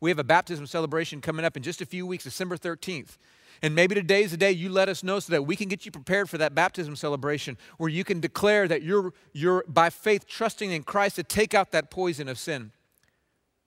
We 0.00 0.10
have 0.10 0.18
a 0.18 0.24
baptism 0.24 0.66
celebration 0.66 1.20
coming 1.20 1.44
up 1.44 1.56
in 1.56 1.62
just 1.62 1.80
a 1.80 1.86
few 1.86 2.06
weeks, 2.06 2.24
December 2.24 2.56
13th. 2.56 3.16
And 3.62 3.74
maybe 3.74 3.94
today's 3.94 4.30
the 4.30 4.36
day 4.36 4.52
you 4.52 4.68
let 4.68 4.88
us 4.88 5.02
know 5.02 5.18
so 5.18 5.32
that 5.32 5.42
we 5.42 5.56
can 5.56 5.68
get 5.68 5.86
you 5.86 5.90
prepared 5.90 6.28
for 6.28 6.38
that 6.38 6.54
baptism 6.54 6.94
celebration 6.94 7.56
where 7.78 7.88
you 7.88 8.04
can 8.04 8.20
declare 8.20 8.68
that 8.68 8.82
you're, 8.82 9.12
you're 9.32 9.64
by 9.66 9.90
faith 9.90 10.28
trusting 10.28 10.70
in 10.70 10.82
Christ 10.82 11.16
to 11.16 11.22
take 11.22 11.54
out 11.54 11.72
that 11.72 11.90
poison 11.90 12.28
of 12.28 12.38
sin 12.38 12.70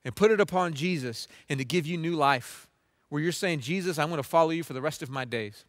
and 0.04 0.14
put 0.14 0.30
it 0.30 0.40
upon 0.40 0.74
Jesus 0.74 1.28
and 1.48 1.58
to 1.58 1.64
give 1.64 1.86
you 1.86 1.96
new 1.96 2.16
life. 2.16 2.68
Where 3.08 3.20
you're 3.22 3.32
saying, 3.32 3.60
Jesus, 3.60 3.98
I'm 3.98 4.08
going 4.08 4.22
to 4.22 4.28
follow 4.28 4.50
you 4.50 4.62
for 4.62 4.72
the 4.72 4.80
rest 4.80 5.02
of 5.02 5.10
my 5.10 5.24
days. 5.24 5.64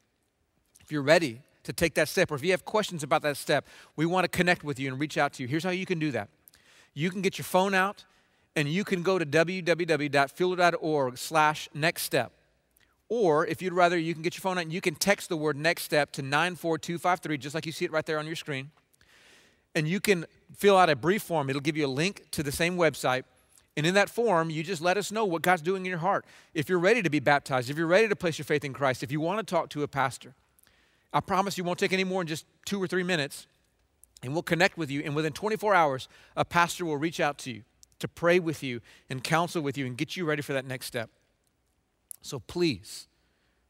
If 0.80 0.92
you're 0.92 1.02
ready 1.02 1.42
to 1.64 1.74
take 1.74 1.96
that 1.96 2.08
step, 2.08 2.32
or 2.32 2.36
if 2.36 2.44
you 2.44 2.52
have 2.52 2.66
questions 2.66 3.04
about 3.04 3.22
that 3.24 3.38
step, 3.38 3.68
we 3.96 4.06
want 4.06 4.26
to 4.26 4.28
connect 4.28 4.64
with 4.64 4.80
you 4.80 4.90
and 4.90 5.00
reach 5.00 5.18
out 5.18 5.34
to 5.34 5.44
you. 5.44 5.48
Here's 5.48 5.64
how 5.64 5.72
you 5.72 5.86
can 5.86 6.00
do 6.00 6.12
that 6.12 6.30
you 6.94 7.10
can 7.10 7.22
get 7.22 7.38
your 7.38 7.46
phone 7.46 7.74
out 7.74 8.04
and 8.56 8.68
you 8.68 8.84
can 8.84 9.02
go 9.02 9.18
to 9.18 9.26
www.fielder.org 9.26 11.18
slash 11.18 11.70
next 11.74 12.04
step. 12.04 12.34
Or 13.08 13.48
if 13.48 13.62
you'd 13.62 13.74
rather, 13.74 13.98
you 13.98 14.14
can 14.14 14.24
get 14.24 14.36
your 14.36 14.42
phone 14.42 14.58
out 14.58 14.64
and 14.64 14.74
you 14.74 14.82
can 14.82 14.96
text 14.96 15.30
the 15.30 15.38
word 15.38 15.58
next 15.58 15.84
step 15.84 16.12
to 16.14 16.22
94253, 16.22 17.38
just 17.38 17.56
like 17.56 17.66
you 17.66 17.72
see 17.72 17.86
it 17.86 17.92
right 17.92 18.06
there 18.06 18.20
on 18.20 18.26
your 18.26 18.36
screen. 18.36 18.72
And 19.74 19.88
you 19.88 20.00
can 20.00 20.26
fill 20.56 20.78
out 20.78 20.90
a 20.90 20.96
brief 20.96 21.24
form. 21.24 21.50
It'll 21.50 21.62
give 21.62 21.78
you 21.78 21.86
a 21.86 21.90
link 21.90 22.26
to 22.32 22.44
the 22.44 22.52
same 22.52 22.78
website. 22.78 23.24
And 23.78 23.86
in 23.86 23.94
that 23.94 24.10
form, 24.10 24.50
you 24.50 24.64
just 24.64 24.82
let 24.82 24.98
us 24.98 25.12
know 25.12 25.26
what 25.26 25.42
God's 25.42 25.62
doing 25.62 25.86
in 25.86 25.90
your 25.90 26.00
heart. 26.00 26.26
If 26.54 26.68
you're 26.68 26.80
ready 26.80 27.02
to 27.02 27.10
be 27.10 27.20
baptized, 27.20 27.70
if 27.70 27.78
you're 27.78 27.88
ready 27.88 28.08
to 28.08 28.16
place 28.16 28.38
your 28.38 28.46
faith 28.46 28.66
in 28.66 28.74
Christ, 28.74 29.02
if 29.02 29.12
you 29.12 29.22
want 29.22 29.40
to 29.40 29.50
talk 29.50 29.70
to 29.70 29.84
a 29.84 29.88
pastor, 29.88 30.34
I 31.14 31.22
promise 31.22 31.58
you 31.58 31.64
won't 31.64 31.80
take 31.80 31.94
any 31.94 32.04
more 32.04 32.22
than 32.22 32.28
just 32.28 32.46
two 32.66 32.82
or 32.82 32.88
three 32.88 33.04
minutes. 33.04 33.48
And 34.24 34.34
we'll 34.34 34.44
connect 34.44 34.78
with 34.78 34.92
you. 34.92 35.02
And 35.04 35.16
within 35.16 35.34
24 35.34 35.74
hours, 35.74 36.08
a 36.36 36.46
pastor 36.46 36.86
will 36.86 36.98
reach 36.98 37.20
out 37.20 37.38
to 37.40 37.52
you 37.52 37.64
to 38.00 38.08
pray 38.08 38.40
with 38.40 38.62
you 38.62 38.82
and 39.10 39.24
counsel 39.24 39.62
with 39.62 39.78
you 39.78 39.86
and 39.86 39.98
get 39.98 40.16
you 40.16 40.26
ready 40.26 40.42
for 40.42 40.54
that 40.54 40.66
next 40.66 40.88
step. 40.88 41.10
So 42.22 42.40
please, 42.40 43.08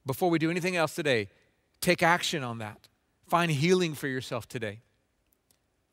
before 0.05 0.29
we 0.29 0.39
do 0.39 0.49
anything 0.49 0.75
else 0.75 0.95
today, 0.95 1.29
take 1.79 2.01
action 2.03 2.43
on 2.43 2.57
that. 2.57 2.87
Find 3.27 3.51
healing 3.51 3.93
for 3.93 4.07
yourself 4.07 4.47
today. 4.47 4.79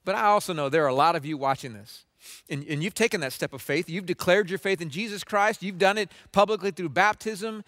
But 0.05 0.15
I 0.15 0.25
also 0.25 0.53
know 0.53 0.69
there 0.69 0.85
are 0.85 0.89
a 0.89 0.95
lot 0.95 1.15
of 1.15 1.25
you 1.27 1.37
watching 1.37 1.75
this, 1.75 2.05
and, 2.49 2.65
and 2.69 2.83
you've 2.83 2.95
taken 2.95 3.21
that 3.21 3.33
step 3.33 3.53
of 3.53 3.63
faith. 3.63 3.89
You've 3.89 4.07
declared 4.07 4.51
your 4.51 4.59
faith 4.59 4.81
in 4.81 4.91
Jesus 4.91 5.25
Christ. 5.25 5.63
You've 5.63 5.79
done 5.79 5.99
it 5.99 6.11
publicly 6.33 6.71
through 6.71 6.91
baptism. 6.91 7.65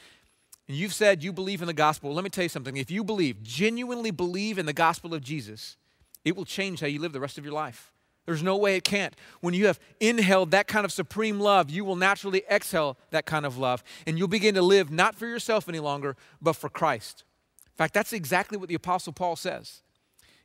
And 0.69 0.77
you've 0.77 0.95
said 0.95 1.23
you 1.23 1.33
believe 1.33 1.63
in 1.63 1.67
the 1.67 1.73
gospel. 1.73 2.15
Let 2.15 2.25
me 2.25 2.31
tell 2.31 2.45
you 2.45 2.49
something. 2.49 2.77
If 2.77 2.91
you 2.91 3.03
believe, 3.03 3.43
genuinely 3.43 4.11
believe 4.11 4.59
in 4.59 4.67
the 4.67 4.73
gospel 4.73 5.15
of 5.15 5.21
Jesus, 5.21 5.77
it 6.25 6.37
will 6.37 6.45
change 6.45 6.81
how 6.81 6.87
you 6.87 7.01
live 7.01 7.13
the 7.13 7.21
rest 7.21 7.39
of 7.39 7.45
your 7.45 7.55
life. 7.55 7.93
There's 8.27 8.43
no 8.43 8.57
way 8.57 8.77
it 8.77 8.85
can't. 8.85 9.17
When 9.41 9.55
you 9.55 9.67
have 9.67 9.81
inhaled 9.99 10.53
that 10.53 10.69
kind 10.69 10.85
of 10.85 10.93
supreme 10.93 11.41
love, 11.41 11.71
you 11.71 11.85
will 11.85 11.97
naturally 11.97 12.45
exhale 12.49 12.97
that 13.11 13.27
kind 13.27 13.45
of 13.45 13.59
love. 13.59 13.83
And 14.07 14.19
you'll 14.19 14.29
begin 14.29 14.55
to 14.55 14.63
live 14.63 14.91
not 14.91 15.17
for 15.17 15.27
yourself 15.27 15.69
any 15.69 15.81
longer, 15.81 16.17
but 16.41 16.53
for 16.53 16.69
Christ. 16.69 17.25
In 17.67 17.77
fact, 17.77 17.95
that's 17.95 18.13
exactly 18.13 18.57
what 18.57 18.69
the 18.69 18.75
Apostle 18.77 19.13
Paul 19.13 19.35
says. 19.37 19.83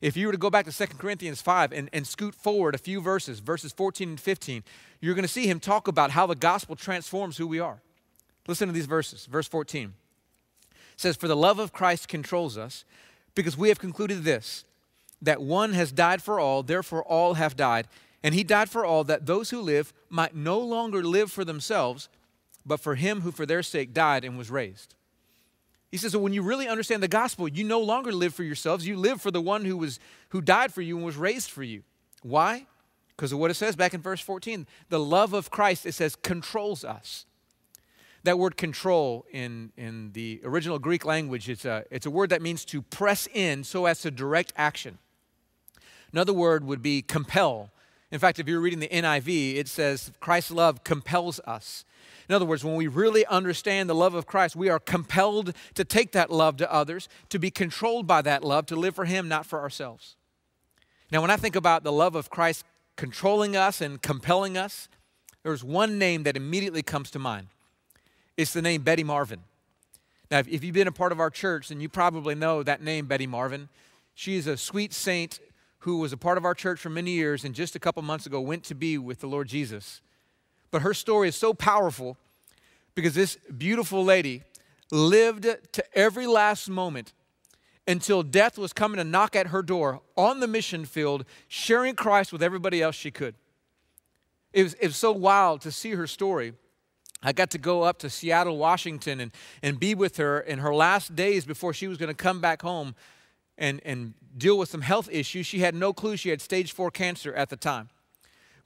If 0.02 0.18
you 0.18 0.28
were 0.28 0.34
to 0.34 0.38
go 0.38 0.50
back 0.50 0.66
to 0.66 0.72
2 0.72 0.98
Corinthians 0.98 1.42
5 1.42 1.72
and, 1.72 1.90
and 1.94 2.06
scoot 2.06 2.36
forward 2.36 2.76
a 2.76 2.80
few 2.80 3.02
verses, 3.02 3.40
verses 3.40 3.72
14 3.72 4.10
and 4.10 4.20
15, 4.20 4.64
you're 5.00 5.16
going 5.16 5.24
to 5.24 5.28
see 5.28 5.48
him 5.48 5.60
talk 5.60 5.88
about 5.88 6.12
how 6.12 6.26
the 6.26 6.36
gospel 6.36 6.76
transforms 6.76 7.38
who 7.38 7.48
we 7.48 7.60
are. 7.60 7.82
Listen 8.48 8.68
to 8.68 8.74
these 8.74 8.86
verses. 8.86 9.26
Verse 9.26 9.48
14 9.48 9.94
says, 10.98 11.16
For 11.16 11.28
the 11.28 11.36
love 11.36 11.60
of 11.60 11.74
Christ 11.74 12.08
controls 12.08 12.58
us, 12.58 12.86
because 13.34 13.58
we 13.58 13.70
have 13.70 13.80
concluded 13.80 14.24
this 14.24 14.66
that 15.22 15.42
one 15.42 15.74
has 15.74 15.92
died 15.92 16.22
for 16.22 16.40
all, 16.40 16.62
therefore 16.62 17.04
all 17.04 17.36
have 17.36 17.56
died. 17.56 17.88
And 18.22 18.36
he 18.36 18.44
died 18.44 18.70
for 18.70 18.86
all, 18.86 19.04
that 19.06 19.26
those 19.26 19.50
who 19.50 19.62
live 19.62 19.94
might 20.10 20.36
no 20.36 20.60
longer 20.60 21.04
live 21.04 21.32
for 21.32 21.46
themselves, 21.46 22.10
but 22.66 22.80
for 22.80 22.96
him 22.96 23.22
who 23.22 23.32
for 23.32 23.46
their 23.46 23.64
sake 23.64 23.94
died 23.94 24.24
and 24.24 24.38
was 24.38 24.52
raised. 24.52 24.94
He 25.96 26.00
says, 26.00 26.12
so 26.12 26.20
when 26.20 26.34
you 26.34 26.42
really 26.42 26.68
understand 26.68 27.02
the 27.02 27.08
gospel, 27.08 27.48
you 27.48 27.64
no 27.64 27.80
longer 27.80 28.12
live 28.12 28.36
for 28.36 28.44
yourselves, 28.44 28.86
you 28.86 28.98
live 28.98 29.22
for 29.22 29.32
the 29.32 29.40
one 29.40 29.64
who, 29.64 29.78
was, 29.78 29.98
who 30.28 30.42
died 30.42 30.74
for 30.74 30.82
you 30.82 30.98
and 30.98 31.06
was 31.06 31.16
raised 31.16 31.50
for 31.50 31.64
you. 31.64 31.84
Why? 32.22 32.66
Because 33.16 33.32
of 33.32 33.40
what 33.40 33.50
it 33.50 33.54
says 33.54 33.78
back 33.78 33.94
in 33.94 34.02
verse 34.02 34.20
14. 34.20 34.68
The 34.90 35.00
love 35.00 35.32
of 35.32 35.52
Christ, 35.52 35.86
it 35.86 35.94
says, 35.94 36.18
controls 36.18 36.84
us. 36.84 37.26
That 38.24 38.38
word 38.38 38.58
control 38.58 39.26
in, 39.32 39.72
in 39.78 40.12
the 40.12 40.42
original 40.44 40.80
Greek 40.80 41.06
language, 41.06 41.48
it's 41.48 41.64
a, 41.64 41.86
it's 41.90 42.06
a 42.06 42.12
word 42.12 42.30
that 42.32 42.42
means 42.42 42.66
to 42.66 42.82
press 42.82 43.26
in 43.34 43.64
so 43.64 43.86
as 43.86 44.02
to 44.02 44.12
direct 44.12 44.52
action. 44.58 44.98
Another 46.12 46.34
word 46.34 46.66
would 46.66 46.82
be 46.82 47.04
compel. 47.04 47.72
In 48.12 48.20
fact, 48.20 48.38
if 48.38 48.50
you're 48.50 48.60
reading 48.60 48.80
the 48.82 48.90
NIV, 48.90 49.56
it 49.56 49.70
says 49.70 50.12
Christ's 50.20 50.52
love 50.52 50.84
compels 50.84 51.40
us. 51.48 51.86
In 52.28 52.36
other 52.36 52.46
words, 52.46 52.64
when 52.64 52.76
we 52.76 52.88
really 52.88 53.26
understand 53.28 53.90
the 53.90 53.96
love 53.96 54.16
of 54.16 54.26
Christ, 54.26 54.56
we 54.56 54.70
are 54.70 54.80
compelled 54.80 55.54
to 55.76 55.84
take 55.84 56.12
that 56.14 56.32
love 56.32 56.58
to 56.58 56.72
others, 56.72 57.08
to 57.30 57.38
be 57.38 57.52
controlled 57.52 58.08
by 58.08 58.22
that 58.24 58.44
love, 58.44 58.66
to 58.68 58.76
live 58.76 58.96
for 58.96 59.06
Him, 59.06 59.28
not 59.28 59.46
for 59.46 59.60
ourselves. 59.60 60.16
Now, 61.12 61.22
when 61.22 61.32
I 61.32 61.38
think 61.38 61.56
about 61.56 61.84
the 61.84 61.92
love 61.92 62.16
of 62.16 62.30
Christ 62.30 62.66
controlling 62.96 63.56
us 63.56 63.80
and 63.80 64.02
compelling 64.02 64.58
us, 64.58 64.90
there's 65.44 65.64
one 65.64 66.00
name 66.00 66.24
that 66.24 66.36
immediately 66.36 66.82
comes 66.82 67.12
to 67.12 67.20
mind. 67.20 67.48
It's 68.38 68.54
the 68.54 68.62
name 68.62 68.82
Betty 68.82 69.04
Marvin. 69.04 69.42
Now, 70.32 70.40
if 70.40 70.64
you've 70.64 70.74
been 70.74 70.88
a 70.88 70.92
part 70.92 71.12
of 71.12 71.20
our 71.20 71.30
church, 71.30 71.70
then 71.70 71.80
you 71.80 71.88
probably 71.88 72.34
know 72.34 72.64
that 72.64 72.82
name, 72.82 73.06
Betty 73.06 73.28
Marvin. 73.28 73.70
She 74.16 74.36
is 74.36 74.48
a 74.48 74.58
sweet 74.58 74.94
saint 74.94 75.40
who 75.80 76.00
was 76.00 76.12
a 76.12 76.18
part 76.18 76.40
of 76.40 76.46
our 76.46 76.56
church 76.56 76.80
for 76.80 76.90
many 76.90 77.12
years 77.12 77.44
and 77.44 77.54
just 77.54 77.76
a 77.76 77.80
couple 77.80 78.02
months 78.02 78.26
ago 78.26 78.42
went 78.42 78.64
to 78.64 78.74
be 78.74 78.98
with 78.98 79.20
the 79.20 79.28
Lord 79.28 79.48
Jesus. 79.48 80.02
But 80.76 80.82
her 80.82 80.94
story 80.94 81.30
is 81.30 81.38
so 81.38 81.54
powerful 81.54 82.18
because 82.96 83.14
this 83.14 83.38
beautiful 83.58 84.04
lady 84.04 84.44
lived 84.92 85.44
to 85.44 85.98
every 85.98 86.28
last 86.28 86.68
moment 86.68 87.14
until 87.88 88.24
death 88.24 88.58
was 88.58 88.74
coming 88.74 88.98
to 88.98 89.06
knock 89.06 89.38
at 89.38 89.48
her 89.48 89.62
door 89.62 90.02
on 90.18 90.42
the 90.42 90.50
mission 90.50 90.84
field, 90.84 91.24
sharing 91.48 91.96
Christ 91.96 92.34
with 92.34 92.44
everybody 92.44 92.82
else 92.82 92.94
she 92.94 93.10
could. 93.10 93.36
It 94.52 94.64
was, 94.64 94.74
it 94.74 94.88
was 94.88 94.98
so 94.98 95.14
wild 95.14 95.62
to 95.62 95.72
see 95.72 95.92
her 95.92 96.08
story. 96.08 96.52
I 97.24 97.32
got 97.32 97.52
to 97.52 97.58
go 97.58 97.84
up 97.84 97.98
to 98.00 98.10
Seattle, 98.10 98.58
Washington, 98.58 99.22
and, 99.22 99.32
and 99.64 99.80
be 99.80 99.96
with 99.96 100.18
her 100.18 100.42
in 100.42 100.60
her 100.60 100.76
last 100.76 101.16
days 101.16 101.46
before 101.46 101.74
she 101.74 101.88
was 101.88 101.98
going 101.98 102.10
to 102.10 102.14
come 102.14 102.42
back 102.42 102.62
home 102.62 102.96
and, 103.58 103.80
and 103.86 104.14
deal 104.38 104.58
with 104.58 104.68
some 104.68 104.82
health 104.82 105.08
issues. 105.10 105.46
She 105.46 105.60
had 105.60 105.74
no 105.74 105.94
clue 105.94 106.18
she 106.18 106.32
had 106.32 106.42
stage 106.42 106.74
four 106.74 106.92
cancer 106.92 107.34
at 107.34 107.50
the 107.50 107.56
time. 107.56 107.88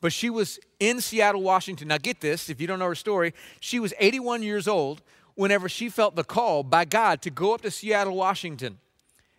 But 0.01 0.13
she 0.13 0.29
was 0.29 0.59
in 0.79 1.01
Seattle, 1.01 1.41
Washington. 1.41 1.89
Now, 1.89 1.97
get 1.97 2.21
this 2.21 2.49
if 2.49 2.61
you 2.61 2.67
don't 2.67 2.79
know 2.79 2.87
her 2.87 2.95
story, 2.95 3.33
she 3.59 3.79
was 3.79 3.93
81 3.99 4.43
years 4.43 4.67
old 4.67 5.01
whenever 5.35 5.69
she 5.69 5.89
felt 5.89 6.15
the 6.15 6.23
call 6.23 6.63
by 6.63 6.85
God 6.85 7.21
to 7.21 7.29
go 7.29 7.53
up 7.53 7.61
to 7.61 7.71
Seattle, 7.71 8.15
Washington 8.15 8.77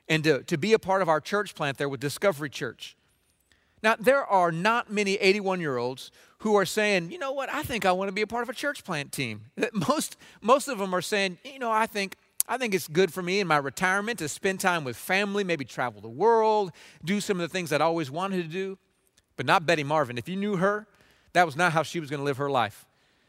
and 0.09 0.25
to, 0.25 0.43
to 0.43 0.59
be 0.59 0.73
a 0.73 0.79
part 0.79 1.03
of 1.03 1.09
our 1.09 1.21
church 1.21 1.55
plant 1.55 1.79
there 1.79 1.89
with 1.89 2.01
Discovery 2.01 2.51
Church. 2.51 2.97
Now, 3.83 3.97
there 3.99 4.25
are 4.25 4.53
not 4.53 4.91
many 4.91 5.15
81 5.15 5.61
year 5.61 5.79
olds 5.79 6.11
who 6.39 6.57
are 6.57 6.67
saying, 6.67 7.11
you 7.11 7.19
know 7.19 7.33
what, 7.33 7.49
I 7.49 7.63
think 7.63 7.87
I 7.87 7.93
want 7.93 8.09
to 8.09 8.13
be 8.13 8.23
a 8.23 8.27
part 8.27 8.43
of 8.43 8.49
a 8.49 8.55
church 8.55 8.85
plant 8.85 9.13
team. 9.13 9.47
Most, 9.73 10.17
most 10.43 10.69
of 10.69 10.79
them 10.79 10.95
are 10.95 11.03
saying, 11.03 11.39
you 11.45 11.59
know, 11.59 11.71
I 11.71 11.87
think 11.87 12.17
I 12.49 12.59
think 12.59 12.75
it's 12.75 12.89
good 12.89 13.13
for 13.13 13.23
me 13.23 13.39
in 13.39 13.47
my 13.47 13.59
retirement 13.59 14.19
to 14.19 14.29
spend 14.29 14.59
time 14.59 14.83
with 14.83 14.97
family, 14.97 15.45
maybe 15.45 15.65
travel 15.65 16.01
the 16.01 16.09
world, 16.09 16.73
do 17.05 17.21
some 17.21 17.39
of 17.39 17.43
the 17.43 17.53
things 17.53 17.71
that 17.71 17.81
I 17.81 17.85
always 17.85 18.11
wanted 18.11 18.43
to 18.43 18.49
do. 18.49 18.77
But 19.41 19.47
not 19.47 19.65
Betty 19.65 19.85
Marvin. 19.85 20.19
If 20.19 20.29
you 20.29 20.37
knew 20.37 20.57
her, 20.57 20.87
that 21.33 21.47
was 21.47 21.57
not 21.57 21.73
how 21.73 21.83
she 21.83 21.99
was 21.99 22.11
going 22.11 22.21
to 22.21 22.25
live 22.25 22.37
her 22.37 22.51
life. 22.51 22.85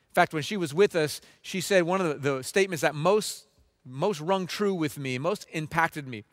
In 0.09 0.13
fact, 0.13 0.33
when 0.33 0.43
she 0.43 0.57
was 0.57 0.73
with 0.73 0.93
us, 0.93 1.21
she 1.41 1.61
said 1.61 1.83
one 1.83 2.01
of 2.01 2.21
the, 2.21 2.33
the 2.33 2.43
statements 2.43 2.81
that 2.81 2.95
most, 2.95 3.45
most 3.85 4.19
rung 4.19 4.45
true 4.45 4.73
with 4.73 4.97
me, 4.97 5.17
most 5.17 5.45
impacted 5.53 6.09
me. 6.09 6.25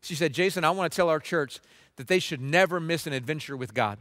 She 0.00 0.14
said, 0.14 0.32
Jason, 0.32 0.64
I 0.64 0.70
want 0.70 0.90
to 0.90 0.96
tell 0.96 1.10
our 1.10 1.20
church 1.20 1.60
that 1.96 2.06
they 2.06 2.18
should 2.20 2.40
never 2.40 2.80
miss 2.80 3.06
an 3.06 3.12
adventure 3.12 3.54
with 3.54 3.74
God. 3.74 3.98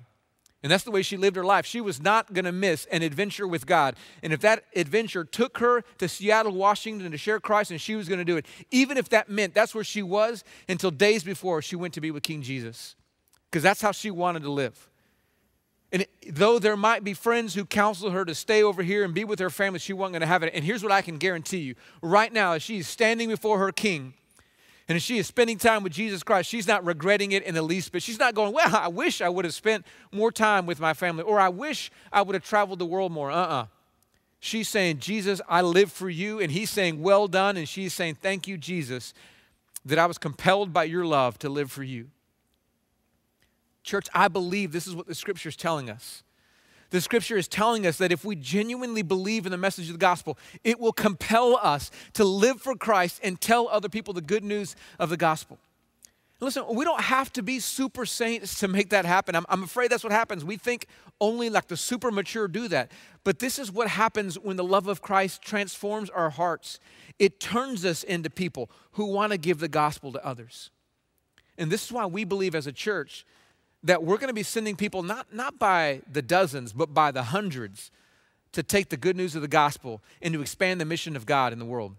And 0.64 0.72
that's 0.72 0.86
the 0.86 0.92
way 0.92 1.02
she 1.02 1.18
lived 1.18 1.36
her 1.36 1.44
life. 1.44 1.66
She 1.66 1.82
was 1.82 2.02
not 2.02 2.32
going 2.32 2.46
to 2.46 2.54
miss 2.54 2.86
an 2.86 3.02
adventure 3.02 3.50
with 3.50 3.66
God. 3.66 3.98
And 4.24 4.32
if 4.32 4.40
that 4.40 4.64
adventure 4.78 5.26
took 5.26 5.58
her 5.58 5.84
to 5.98 6.08
Seattle, 6.08 6.54
Washington 6.54 7.12
to 7.12 7.18
share 7.18 7.42
Christ, 7.42 7.70
and 7.70 7.82
she 7.82 7.98
was 7.98 8.08
going 8.08 8.20
to 8.20 8.24
do 8.24 8.38
it, 8.38 8.46
even 8.72 8.96
if 8.96 9.10
that 9.10 9.28
meant 9.28 9.56
that's 9.56 9.76
where 9.76 9.84
she 9.84 10.04
was 10.04 10.46
until 10.70 10.90
days 10.90 11.22
before 11.26 11.62
she 11.62 11.76
went 11.76 11.96
to 11.96 12.00
be 12.00 12.12
with 12.12 12.24
King 12.24 12.42
Jesus, 12.42 12.96
because 13.50 13.62
that's 13.62 13.82
how 13.82 13.92
she 13.92 14.10
wanted 14.10 14.44
to 14.44 14.50
live. 14.50 14.88
And 15.92 16.06
though 16.30 16.58
there 16.58 16.78
might 16.78 17.04
be 17.04 17.14
friends 17.14 17.54
who 17.54 17.66
counsel 17.66 18.12
her 18.12 18.24
to 18.24 18.34
stay 18.34 18.64
over 18.64 18.82
here 18.82 19.04
and 19.04 19.14
be 19.14 19.26
with 19.26 19.40
her 19.40 19.50
family, 19.50 19.80
she 19.80 19.92
wasn't 19.92 20.14
going 20.14 20.22
to 20.22 20.28
have 20.28 20.42
it. 20.42 20.52
And 20.54 20.64
here's 20.64 20.84
what 20.84 20.92
I 20.92 21.02
can 21.02 21.18
guarantee 21.18 21.58
you 21.58 21.76
right 22.02 22.32
now, 22.32 22.54
as 22.54 22.64
she's 22.64 22.88
standing 22.88 23.28
before 23.28 23.60
her 23.60 23.72
king, 23.72 24.14
And 24.88 24.96
as 24.96 25.04
she 25.04 25.18
is 25.18 25.28
spending 25.28 25.58
time 25.58 25.84
with 25.84 25.94
Jesus 25.94 26.24
Christ. 26.24 26.50
She's 26.50 26.68
not 26.68 26.86
regretting 26.86 27.34
it 27.34 27.44
in 27.44 27.56
the 27.56 27.62
least 27.62 27.92
bit. 27.92 28.04
She's 28.04 28.20
not 28.20 28.36
going, 28.36 28.54
Well, 28.54 28.76
I 28.76 28.88
wish 28.88 29.22
I 29.22 29.30
would 29.30 29.46
have 29.46 29.54
spent 29.54 29.86
more 30.12 30.32
time 30.32 30.66
with 30.66 30.80
my 30.80 30.94
family, 30.94 31.24
or 31.24 31.40
I 31.40 31.50
wish 31.50 31.92
I 32.12 32.22
would 32.22 32.36
have 32.36 32.44
traveled 32.44 32.80
the 32.80 32.86
world 32.86 33.12
more. 33.12 33.30
Uh 33.32 33.36
uh 33.46 33.66
She's 34.44 34.68
saying, 34.68 34.98
Jesus, 34.98 35.40
I 35.48 35.62
live 35.62 35.92
for 35.92 36.10
you. 36.10 36.40
And 36.40 36.52
he's 36.52 36.72
saying, 36.72 37.02
Well 37.02 37.28
done. 37.28 37.58
And 37.58 37.70
she's 37.70 37.94
saying, 37.94 38.16
Thank 38.16 38.48
you, 38.48 38.58
Jesus, 38.58 39.14
that 39.86 40.00
I 40.00 40.08
was 40.08 40.18
compelled 40.18 40.74
by 40.74 40.86
your 40.86 41.06
love 41.06 41.38
to 41.40 41.50
live 41.50 41.72
for 41.72 41.84
you. 41.84 42.08
Church, 43.84 44.08
I 44.14 44.28
believe 44.28 44.72
this 44.72 44.88
is 44.88 44.96
what 44.96 45.08
the 45.08 45.16
scripture 45.16 45.50
is 45.50 45.56
telling 45.56 45.90
us. 45.90 46.24
The 46.92 47.02
scripture 47.02 47.38
is 47.38 47.48
telling 47.48 47.88
us 47.88 47.98
that 48.00 48.12
if 48.12 48.26
we 48.26 48.36
genuinely 48.36 49.02
believe 49.02 49.46
in 49.46 49.52
the 49.52 49.58
message 49.58 49.88
of 49.88 49.94
the 49.94 50.00
gospel, 50.00 50.38
it 50.64 50.80
will 50.80 50.92
compel 50.92 51.58
us 51.62 51.90
to 52.14 52.26
live 52.26 52.62
for 52.62 52.76
Christ 52.76 53.20
and 53.24 53.40
tell 53.40 53.70
other 53.70 53.88
people 53.88 54.14
the 54.14 54.22
good 54.22 54.44
news 54.44 54.76
of 55.00 55.10
the 55.10 55.18
gospel. 55.18 55.58
Listen, 56.42 56.64
we 56.70 56.84
don't 56.84 57.02
have 57.02 57.32
to 57.34 57.44
be 57.44 57.60
super 57.60 58.06
saints 58.06 58.60
to 58.60 58.68
make 58.68 58.90
that 58.90 59.06
happen. 59.06 59.36
I'm, 59.36 59.46
I'm, 59.48 59.64
afraid 59.64 59.92
that's 59.92 60.04
what 60.04 60.12
happens. 60.12 60.44
We 60.44 60.58
think 60.58 60.88
only 61.22 61.52
like 61.52 61.68
the 61.68 61.78
super 61.78 62.10
mature 62.10 62.48
do 62.48 62.68
that. 62.70 62.92
But 63.24 63.38
this 63.38 63.60
is 63.60 63.72
what 63.72 63.88
happens 63.88 64.40
when 64.40 64.58
the 64.58 64.64
love 64.64 64.88
of 64.88 65.04
Christ 65.04 65.44
transforms 65.44 66.10
our 66.10 66.32
hearts. 66.32 66.80
It 67.20 67.40
turns 67.40 67.86
us 67.86 68.02
into 68.04 68.32
people 68.32 68.72
who 68.94 69.06
want 69.06 69.32
to 69.34 69.38
give 69.38 69.60
the 69.60 69.68
gospel 69.68 70.12
to 70.14 70.26
others. 70.26 70.72
And 71.60 71.72
this 71.72 71.86
is 71.86 71.92
why 71.92 72.08
we 72.08 72.24
believe 72.24 72.56
as 72.56 72.66
a 72.66 72.72
church 72.72 73.24
that 73.84 74.04
we're 74.04 74.18
going 74.18 74.30
to 74.30 74.34
be 74.34 74.44
sending 74.44 74.76
people 74.76 75.04
not, 75.04 75.34
not 75.34 75.58
by 75.58 76.02
the 76.12 76.22
dozens, 76.22 76.74
but 76.74 76.94
by 76.94 77.12
the 77.12 77.24
hundreds 77.24 77.92
to 78.52 78.64
take 78.64 78.90
the 78.90 78.98
good 78.98 79.16
news 79.16 79.36
of 79.36 79.42
the 79.42 79.48
gospel 79.48 80.02
and 80.22 80.34
to 80.34 80.42
expand 80.42 80.80
the 80.80 80.86
mission 80.86 81.16
of 81.16 81.26
God 81.26 81.54
in 81.54 81.60
the 81.60 81.66
world. 81.66 81.96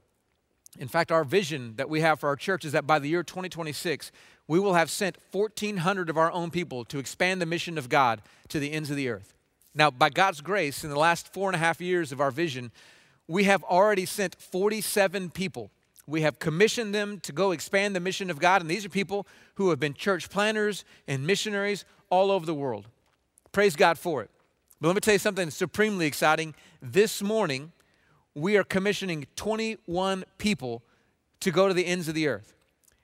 In 0.78 0.88
fact, 0.88 1.12
our 1.12 1.24
vision 1.24 1.74
that 1.76 1.90
we 1.90 2.00
have 2.00 2.20
for 2.20 2.28
our 2.28 2.36
church 2.36 2.64
is 2.64 2.72
that 2.72 2.86
by 2.86 2.98
the 2.98 3.08
year 3.08 3.22
2026, 3.22 4.10
we 4.48 4.58
will 4.58 4.74
have 4.74 4.90
sent 4.90 5.16
1,400 5.32 6.08
of 6.08 6.16
our 6.16 6.32
own 6.32 6.50
people 6.50 6.84
to 6.86 6.98
expand 6.98 7.40
the 7.40 7.46
mission 7.46 7.76
of 7.76 7.88
God 7.88 8.22
to 8.48 8.58
the 8.58 8.72
ends 8.72 8.90
of 8.90 8.96
the 8.96 9.08
earth. 9.08 9.34
Now, 9.74 9.90
by 9.90 10.10
God's 10.10 10.40
grace, 10.40 10.84
in 10.84 10.90
the 10.90 10.98
last 10.98 11.32
four 11.32 11.48
and 11.48 11.56
a 11.56 11.58
half 11.58 11.80
years 11.80 12.12
of 12.12 12.20
our 12.20 12.30
vision, 12.30 12.70
we 13.26 13.44
have 13.44 13.62
already 13.64 14.04
sent 14.06 14.34
47 14.34 15.30
people 15.30 15.70
we 16.06 16.22
have 16.22 16.38
commissioned 16.38 16.94
them 16.94 17.20
to 17.20 17.32
go 17.32 17.52
expand 17.52 17.94
the 17.94 18.00
mission 18.00 18.30
of 18.30 18.38
God, 18.38 18.60
and 18.60 18.70
these 18.70 18.84
are 18.84 18.88
people 18.88 19.26
who 19.54 19.70
have 19.70 19.78
been 19.78 19.94
church 19.94 20.28
planters 20.30 20.84
and 21.06 21.26
missionaries 21.26 21.84
all 22.10 22.30
over 22.30 22.44
the 22.44 22.54
world. 22.54 22.86
Praise 23.52 23.76
God 23.76 23.98
for 23.98 24.22
it. 24.22 24.30
But 24.80 24.88
let 24.88 24.94
me 24.94 25.00
tell 25.00 25.14
you 25.14 25.18
something 25.18 25.50
supremely 25.50 26.06
exciting. 26.06 26.54
This 26.80 27.22
morning, 27.22 27.72
we 28.34 28.56
are 28.56 28.64
commissioning 28.64 29.26
21 29.36 30.24
people 30.38 30.82
to 31.40 31.50
go 31.50 31.68
to 31.68 31.74
the 31.74 31.86
ends 31.86 32.08
of 32.08 32.14
the 32.14 32.26
earth. 32.26 32.54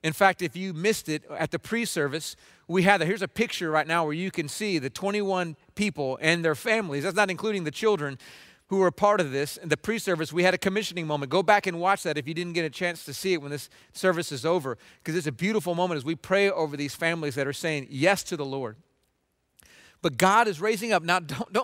In 0.03 0.13
fact, 0.13 0.43
if 0.43 0.57
you 0.57 0.73
missed 0.73 1.09
it 1.09 1.25
at 1.37 1.51
the 1.51 1.59
pre 1.59 1.85
service, 1.85 2.37
we 2.69 2.83
had. 2.83 3.01
Here's 3.01 3.23
a 3.23 3.29
picture 3.29 3.71
right 3.71 3.87
now 3.87 4.05
where 4.05 4.13
you 4.13 4.31
can 4.31 4.49
see 4.49 4.79
the 4.79 4.91
21 4.91 5.57
people 5.75 6.19
and 6.21 6.45
their 6.45 6.55
families. 6.55 7.03
That's 7.03 7.17
not 7.17 7.31
including 7.31 7.65
the 7.65 7.71
children 7.71 8.19
who 8.69 8.79
were 8.79 8.91
part 8.91 9.21
of 9.21 9.33
this. 9.33 9.57
In 9.57 9.69
the 9.69 9.77
pre 9.77 9.99
service, 9.99 10.33
we 10.33 10.43
had 10.43 10.55
a 10.55 10.59
commissioning 10.59 11.07
moment. 11.07 11.31
Go 11.31 11.43
back 11.43 11.67
and 11.67 11.81
watch 11.81 12.03
that 12.05 12.17
if 12.17 12.29
you 12.29 12.35
didn't 12.35 12.53
get 12.53 12.65
a 12.65 12.71
chance 12.71 13.05
to 13.05 13.15
see 13.15 13.33
it 13.33 13.43
when 13.43 13.51
this 13.51 13.69
service 13.93 14.31
is 14.31 14.45
over, 14.45 14.79
because 15.03 15.17
it's 15.17 15.27
a 15.27 15.33
beautiful 15.33 15.75
moment 15.75 15.99
as 15.99 16.05
we 16.05 16.15
pray 16.15 16.51
over 16.51 16.77
these 16.77 16.95
families 16.95 17.35
that 17.35 17.47
are 17.47 17.53
saying 17.53 17.87
yes 17.91 18.23
to 18.25 18.37
the 18.37 18.45
Lord. 18.45 18.77
But 20.01 20.17
God 20.17 20.47
is 20.47 20.61
raising 20.61 20.93
up. 20.93 21.03
Now, 21.03 21.19
don't, 21.19 21.53
don't 21.53 21.57